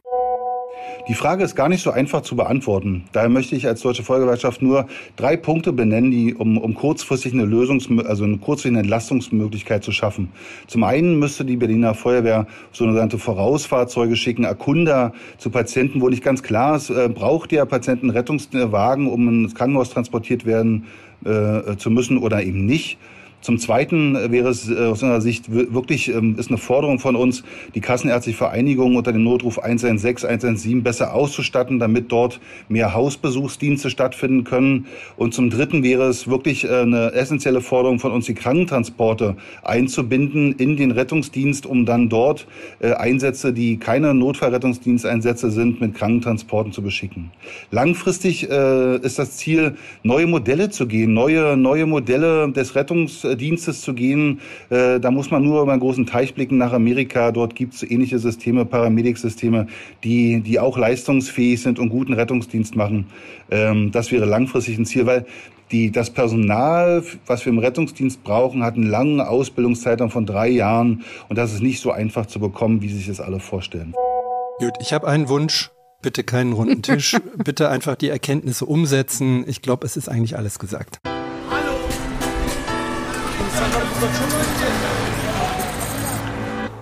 Die 1.07 1.13
Frage 1.13 1.43
ist 1.45 1.55
gar 1.55 1.69
nicht 1.69 1.81
so 1.81 1.91
einfach 1.91 2.21
zu 2.21 2.35
beantworten. 2.35 3.05
Daher 3.13 3.29
möchte 3.29 3.55
ich 3.55 3.65
als 3.65 3.81
Deutsche 3.81 4.03
Feuerwehrgewerkschaft 4.03 4.61
nur 4.61 4.87
drei 5.15 5.37
Punkte 5.37 5.71
benennen, 5.71 6.11
die, 6.11 6.35
um, 6.35 6.57
um 6.57 6.73
kurzfristig 6.73 7.31
eine 7.31 7.45
Lösungs 7.45 7.87
also 8.05 8.25
eine 8.25 8.37
kurzfristige 8.37 8.79
Entlastungsmöglichkeit 8.79 9.85
zu 9.85 9.93
schaffen. 9.93 10.29
Zum 10.67 10.83
einen 10.83 11.17
müsste 11.17 11.45
die 11.45 11.55
Berliner 11.55 11.93
Feuerwehr 11.93 12.45
sogenannte 12.73 13.17
Vorausfahrzeuge 13.19 14.17
schicken, 14.17 14.43
Erkunder 14.43 15.13
zu 15.37 15.49
Patienten, 15.49 16.01
wo 16.01 16.09
nicht 16.09 16.23
ganz 16.23 16.43
klar 16.43 16.75
ist, 16.75 16.89
äh, 16.89 17.07
braucht 17.07 17.51
der 17.51 17.65
Patient 17.65 18.01
einen 18.01 18.11
Rettungswagen, 18.11 19.07
um 19.07 19.45
ins 19.45 19.55
Krankenhaus 19.55 19.91
transportiert 19.91 20.45
werden 20.45 20.87
äh, 21.23 21.77
zu 21.77 21.89
müssen 21.89 22.17
oder 22.17 22.43
eben 22.43 22.65
nicht. 22.65 22.97
Zum 23.41 23.59
Zweiten 23.59 24.31
wäre 24.31 24.49
es 24.49 24.67
äh, 24.69 24.75
aus 24.75 25.03
unserer 25.03 25.21
Sicht 25.21 25.51
wirklich, 25.51 26.09
ähm, 26.09 26.35
ist 26.37 26.49
eine 26.49 26.57
Forderung 26.57 26.99
von 26.99 27.15
uns, 27.15 27.43
die 27.75 27.81
Kassenärztliche 27.81 28.37
Vereinigung 28.37 28.95
unter 28.95 29.13
dem 29.13 29.23
Notruf 29.23 29.59
116, 29.59 30.27
117 30.27 30.83
besser 30.83 31.13
auszustatten, 31.13 31.79
damit 31.79 32.11
dort 32.11 32.39
mehr 32.67 32.93
Hausbesuchsdienste 32.93 33.89
stattfinden 33.89 34.43
können. 34.43 34.87
Und 35.17 35.33
zum 35.33 35.49
Dritten 35.49 35.83
wäre 35.83 36.07
es 36.07 36.27
wirklich 36.27 36.65
äh, 36.65 36.81
eine 36.81 37.13
essentielle 37.13 37.61
Forderung 37.61 37.99
von 37.99 38.11
uns, 38.11 38.25
die 38.25 38.33
Krankentransporte 38.33 39.37
einzubinden 39.63 40.53
in 40.53 40.75
den 40.75 40.91
Rettungsdienst, 40.91 41.67
um 41.67 41.85
dann 41.85 42.09
dort 42.09 42.47
äh, 42.79 42.93
Einsätze, 42.93 43.53
die 43.53 43.77
keine 43.77 44.15
Notfallrettungsdiensteinsätze 44.15 45.51
sind, 45.51 45.79
mit 45.79 45.93
Krankentransporten 45.93 46.73
zu 46.73 46.81
beschicken. 46.81 47.31
Langfristig 47.71 48.43
ist 48.43 49.19
das 49.19 49.37
Ziel, 49.37 49.75
neue 50.03 50.27
Modelle 50.27 50.69
zu 50.69 50.87
gehen, 50.87 51.13
neue, 51.13 51.57
neue 51.57 51.85
Modelle 51.85 52.51
des 52.51 52.75
Rettungs 52.75 53.25
Dienstes 53.37 53.81
zu 53.81 53.93
gehen. 53.93 54.41
Äh, 54.69 54.99
da 54.99 55.11
muss 55.11 55.31
man 55.31 55.43
nur 55.43 55.61
über 55.61 55.71
einen 55.71 55.81
großen 55.81 56.05
Teich 56.05 56.33
blicken 56.33 56.57
nach 56.57 56.73
Amerika. 56.73 57.31
Dort 57.31 57.55
gibt 57.55 57.75
es 57.75 57.83
ähnliche 57.83 58.19
Systeme, 58.19 58.65
Paramedic-Systeme, 58.65 59.67
die, 60.03 60.41
die 60.41 60.59
auch 60.59 60.77
leistungsfähig 60.77 61.61
sind 61.61 61.79
und 61.79 61.89
guten 61.89 62.13
Rettungsdienst 62.13 62.75
machen. 62.75 63.07
Ähm, 63.49 63.91
das 63.91 64.11
wäre 64.11 64.25
langfristig 64.25 64.77
ein 64.77 64.85
Ziel, 64.85 65.05
weil 65.05 65.25
die, 65.71 65.91
das 65.91 66.09
Personal, 66.09 67.03
was 67.25 67.45
wir 67.45 67.51
im 67.51 67.59
Rettungsdienst 67.59 68.23
brauchen, 68.23 68.63
hat 68.63 68.75
einen 68.75 68.89
langen 68.89 69.19
Ausbildungszeitraum 69.21 70.09
von 70.09 70.25
drei 70.25 70.47
Jahren 70.47 71.03
und 71.29 71.37
das 71.37 71.53
ist 71.53 71.61
nicht 71.61 71.81
so 71.81 71.91
einfach 71.91 72.25
zu 72.25 72.39
bekommen, 72.39 72.81
wie 72.81 72.89
sich 72.89 73.07
das 73.07 73.19
alle 73.19 73.39
vorstellen. 73.39 73.93
Gut, 74.59 74.73
ich 74.79 74.93
habe 74.93 75.07
einen 75.07 75.29
Wunsch. 75.29 75.71
Bitte 76.01 76.23
keinen 76.23 76.53
runden 76.53 76.81
Tisch. 76.83 77.17
Bitte 77.43 77.69
einfach 77.69 77.95
die 77.95 78.09
Erkenntnisse 78.09 78.65
umsetzen. 78.65 79.43
Ich 79.47 79.61
glaube, 79.61 79.85
es 79.85 79.97
ist 79.97 80.09
eigentlich 80.09 80.37
alles 80.37 80.59
gesagt. 80.59 80.99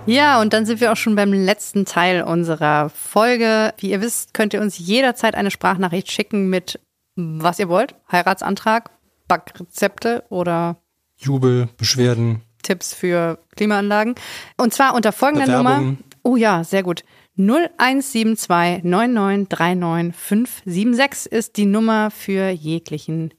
Ja, 0.05 0.39
und 0.39 0.53
dann 0.53 0.65
sind 0.65 0.81
wir 0.81 0.91
auch 0.91 0.97
schon 0.97 1.15
beim 1.15 1.33
letzten 1.33 1.85
Teil 1.85 2.21
unserer 2.21 2.89
Folge. 2.89 3.73
Wie 3.77 3.89
ihr 3.89 4.01
wisst, 4.01 4.33
könnt 4.33 4.53
ihr 4.53 4.61
uns 4.61 4.77
jederzeit 4.77 5.35
eine 5.35 5.49
Sprachnachricht 5.49 6.11
schicken 6.11 6.49
mit 6.49 6.79
was 7.15 7.59
ihr 7.59 7.69
wollt. 7.69 7.95
Heiratsantrag, 8.11 8.91
Backrezepte 9.27 10.23
oder 10.29 10.77
Jubel, 11.17 11.69
Beschwerden. 11.77 12.41
Tipps 12.61 12.93
für 12.93 13.39
Klimaanlagen. 13.55 14.15
Und 14.57 14.73
zwar 14.73 14.95
unter 14.95 15.11
folgender 15.11 15.47
Nummer. 15.47 15.95
Oh 16.23 16.35
ja, 16.35 16.63
sehr 16.63 16.83
gut. 16.83 17.03
0172 17.37 18.83
9939 18.83 20.15
576 20.15 21.31
ist 21.31 21.57
die 21.57 21.65
Nummer 21.65 22.11
für 22.11 22.49
jeglichen 22.49 23.33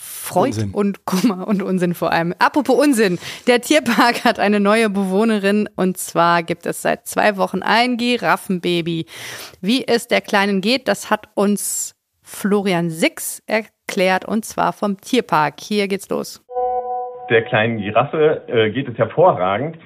Freud 0.00 0.50
Unsinn. 0.50 0.70
und 0.74 1.04
Kummer 1.06 1.48
und 1.48 1.60
Unsinn 1.60 1.92
vor 1.92 2.12
allem. 2.12 2.32
Apropos 2.38 2.78
Unsinn. 2.78 3.18
Der 3.48 3.60
Tierpark 3.60 4.24
hat 4.24 4.38
eine 4.38 4.60
neue 4.60 4.88
Bewohnerin 4.90 5.68
und 5.74 5.98
zwar 5.98 6.44
gibt 6.44 6.66
es 6.66 6.82
seit 6.82 7.08
zwei 7.08 7.36
Wochen 7.36 7.62
ein 7.62 7.96
Giraffenbaby. 7.96 9.06
Wie 9.60 9.88
es 9.88 10.06
der 10.06 10.20
Kleinen 10.20 10.60
geht, 10.60 10.86
das 10.86 11.10
hat 11.10 11.26
uns 11.34 11.96
Florian 12.22 12.90
Six 12.90 13.42
erklärt 13.48 14.24
und 14.24 14.44
zwar 14.44 14.72
vom 14.72 15.00
Tierpark. 15.00 15.54
Hier 15.58 15.88
geht's 15.88 16.08
los. 16.08 16.44
Der 17.28 17.42
kleinen 17.42 17.78
Giraffe 17.78 18.42
äh, 18.46 18.70
geht 18.70 18.88
es 18.88 18.96
hervorragend. 18.96 19.78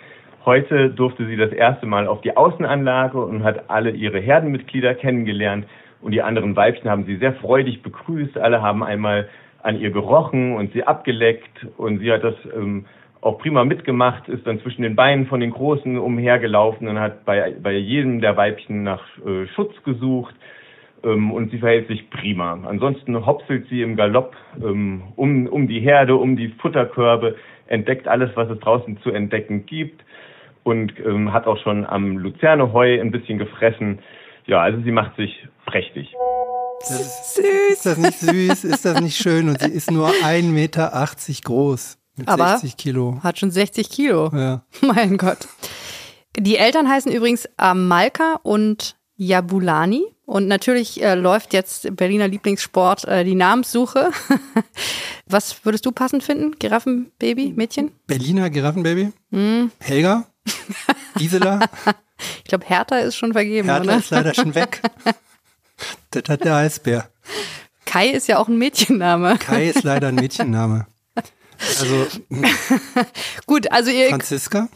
Heute 0.45 0.91
durfte 0.91 1.27
sie 1.27 1.37
das 1.37 1.53
erste 1.53 1.87
Mal 1.87 2.07
auf 2.07 2.21
die 2.21 2.37
Außenanlage 2.37 3.19
und 3.19 3.45
hat 3.45 3.71
alle 3.71 3.93
ihre 3.93 4.21
Herdenmitglieder 4.21 4.95
kennengelernt. 4.95 5.65
Und 6.03 6.13
die 6.13 6.21
anderen 6.21 6.55
Weibchen 6.55 6.91
haben 6.91 7.07
sie 7.07 7.17
sehr 7.17 7.33
freudig 7.35 7.83
begrüßt. 7.83 8.37
Alle 8.37 8.61
haben 8.61 8.83
einmal 8.83 9.29
an 9.63 9.79
ihr 9.79 9.91
gerochen 9.91 10.55
und 10.57 10.73
sie 10.73 10.85
abgeleckt 10.85 11.67
und 11.77 12.01
sie 12.01 12.13
hat 12.13 12.25
das 12.25 12.35
ähm, 12.55 12.85
auch 13.21 13.39
prima 13.39 13.65
mitgemacht, 13.65 14.29
ist 14.29 14.47
dann 14.47 14.61
zwischen 14.61 14.83
den 14.83 14.97
Beinen 14.97 15.27
von 15.27 15.41
den 15.41 15.53
Großen 15.53 15.97
umhergelaufen 15.97 16.89
und 16.89 16.99
hat 16.99 17.25
bei, 17.25 17.55
bei 17.63 17.73
jedem 17.73 18.21
der 18.21 18.37
Weibchen 18.37 18.83
nach 18.83 19.03
äh, 19.25 19.47
Schutz 19.55 19.73
gesucht 19.85 20.35
ähm, 21.05 21.31
und 21.31 21.51
sie 21.53 21.59
verhält 21.59 21.87
sich 21.87 22.11
prima. 22.11 22.59
Ansonsten 22.67 23.25
hopselt 23.25 23.69
sie 23.69 23.83
im 23.83 23.97
Galopp 23.97 24.35
ähm, 24.61 25.03
um, 25.15 25.47
um 25.47 25.69
die 25.69 25.81
Herde, 25.81 26.17
um 26.17 26.37
die 26.37 26.49
Futterkörbe, 26.49 27.37
entdeckt 27.69 28.09
alles, 28.09 28.31
was 28.35 28.51
es 28.51 28.59
draußen 28.59 28.99
zu 28.99 29.11
entdecken 29.11 29.67
gibt 29.67 30.03
und 30.65 30.93
ähm, 31.05 31.33
hat 31.33 31.47
auch 31.47 31.59
schon 31.59 31.87
am 31.87 32.19
Luzerneheu 32.19 33.01
ein 33.01 33.13
bisschen 33.13 33.39
gefressen. 33.39 34.01
Ja, 34.47 34.61
also 34.61 34.81
sie 34.83 34.93
macht 34.93 35.17
sich 35.17 35.47
prächtig. 35.65 36.13
Das 36.89 37.01
ist, 37.01 37.35
süß. 37.37 37.45
Ist 37.71 37.87
das 37.87 37.99
nicht 37.99 38.19
süß? 38.19 38.65
Ist 38.65 38.85
das 38.85 39.01
nicht 39.01 39.17
schön? 39.17 39.49
Und 39.49 39.61
sie 39.61 39.71
ist 39.71 39.91
nur 39.91 40.09
1,80 40.09 40.43
Meter 40.45 41.07
groß. 41.45 41.99
Mit 42.17 42.29
Aber 42.29 42.49
60 42.59 42.77
Kilo. 42.77 43.21
Hat 43.23 43.39
schon 43.39 43.51
60 43.51 43.89
Kilo. 43.89 44.31
Ja. 44.35 44.65
Mein 44.81 45.17
Gott. 45.17 45.49
Die 46.37 46.57
Eltern 46.57 46.89
heißen 46.89 47.13
übrigens 47.13 47.49
Amalka 47.57 48.41
und 48.43 48.97
Jabulani. 49.17 50.05
Und 50.25 50.49
natürlich 50.49 51.03
äh, 51.03 51.15
läuft 51.15 51.53
jetzt 51.53 51.95
Berliner 51.97 52.29
Lieblingssport 52.29 53.05
äh, 53.05 53.25
die 53.25 53.35
Namenssuche. 53.35 54.11
Was 55.27 55.65
würdest 55.65 55.85
du 55.85 55.93
passend 55.93 56.23
finden? 56.23 56.59
Giraffenbaby, 56.59 57.53
Mädchen? 57.55 57.93
Berliner 58.07 58.49
Giraffenbaby? 58.51 59.13
Hm. 59.31 59.71
Helga? 59.81 60.25
Gisela? 61.17 61.61
ich 62.39 62.45
glaube, 62.45 62.67
Hertha 62.67 62.99
ist 62.99 63.17
schon 63.17 63.33
vergeben. 63.33 63.69
Hertha 63.69 63.85
oder? 63.85 63.99
ist 63.99 64.11
leider 64.11 64.35
schon 64.35 64.55
weg. 64.55 64.81
Das 66.11 66.25
hat 66.29 66.45
der 66.45 66.57
Eisbär. 66.57 67.09
Kai 67.85 68.09
ist 68.09 68.29
ja 68.29 68.39
auch 68.39 68.49
ein 68.49 68.59
Mädchenname. 68.59 69.39
Kai 69.39 69.69
ist 69.69 69.83
leider 69.83 70.09
ein 70.09 70.15
Mädchenname. 70.15 70.87
Also 71.79 72.07
gut, 73.47 73.71
also 73.71 73.91
ihr 73.91 74.09
Franziska. 74.09 74.69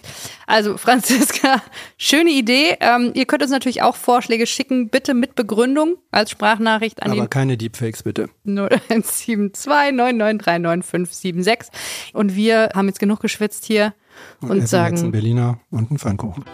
Also 0.47 0.77
Franziska, 0.77 1.63
schöne 1.97 2.31
Idee. 2.31 2.77
Ähm, 2.81 3.11
ihr 3.15 3.27
könnt 3.27 3.43
uns 3.43 3.51
natürlich 3.51 3.83
auch 3.83 3.97
Vorschläge 3.97 4.47
schicken, 4.47 4.89
bitte 4.89 5.15
mit 5.15 5.35
Begründung 5.35 5.97
als 6.11 6.31
Sprachnachricht 6.31 7.03
an 7.03 7.13
Aber 7.13 7.27
keine 7.27 7.57
Deepfakes 7.57 8.05
bitte. 8.05 8.29
0172 8.47 9.67
9939576 9.67 11.69
und 12.13 12.37
wir 12.37 12.71
haben 12.75 12.87
jetzt 12.87 13.01
genug 13.01 13.21
geschwitzt 13.21 13.65
hier 13.65 13.95
und, 14.41 14.51
und 14.51 14.69
sagen 14.69 14.95
jetzt 14.95 15.03
einen 15.03 15.13
Berliner 15.13 15.59
und 15.71 15.91
einen 15.91 15.99
Pfannkuchen. 15.99 16.45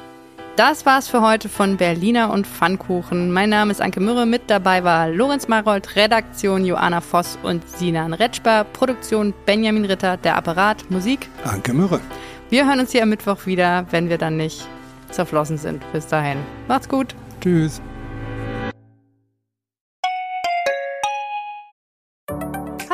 Das 0.56 0.84
war's 0.84 1.08
für 1.08 1.22
heute 1.22 1.48
von 1.48 1.78
Berliner 1.78 2.30
und 2.30 2.46
Pfannkuchen. 2.46 3.32
Mein 3.32 3.48
Name 3.48 3.70
ist 3.70 3.80
Anke 3.80 4.00
Mürre. 4.00 4.26
Mit 4.26 4.50
dabei 4.50 4.84
war 4.84 5.08
Lorenz 5.08 5.48
Marold, 5.48 5.96
Redaktion 5.96 6.66
Joanna 6.66 7.00
Voss 7.00 7.38
und 7.42 7.66
Sinan 7.66 8.12
Retschber, 8.12 8.64
Produktion 8.74 9.32
Benjamin 9.46 9.86
Ritter, 9.86 10.18
der 10.18 10.36
Apparat, 10.36 10.90
Musik 10.90 11.30
Anke 11.44 11.72
Mürre. 11.72 12.00
Wir 12.50 12.66
hören 12.66 12.80
uns 12.80 12.92
hier 12.92 13.02
am 13.02 13.08
Mittwoch 13.08 13.46
wieder, 13.46 13.86
wenn 13.92 14.10
wir 14.10 14.18
dann 14.18 14.36
nicht 14.36 14.68
zerflossen 15.10 15.56
sind. 15.56 15.90
Bis 15.90 16.06
dahin. 16.06 16.36
Macht's 16.68 16.88
gut. 16.88 17.14
Tschüss. 17.40 17.80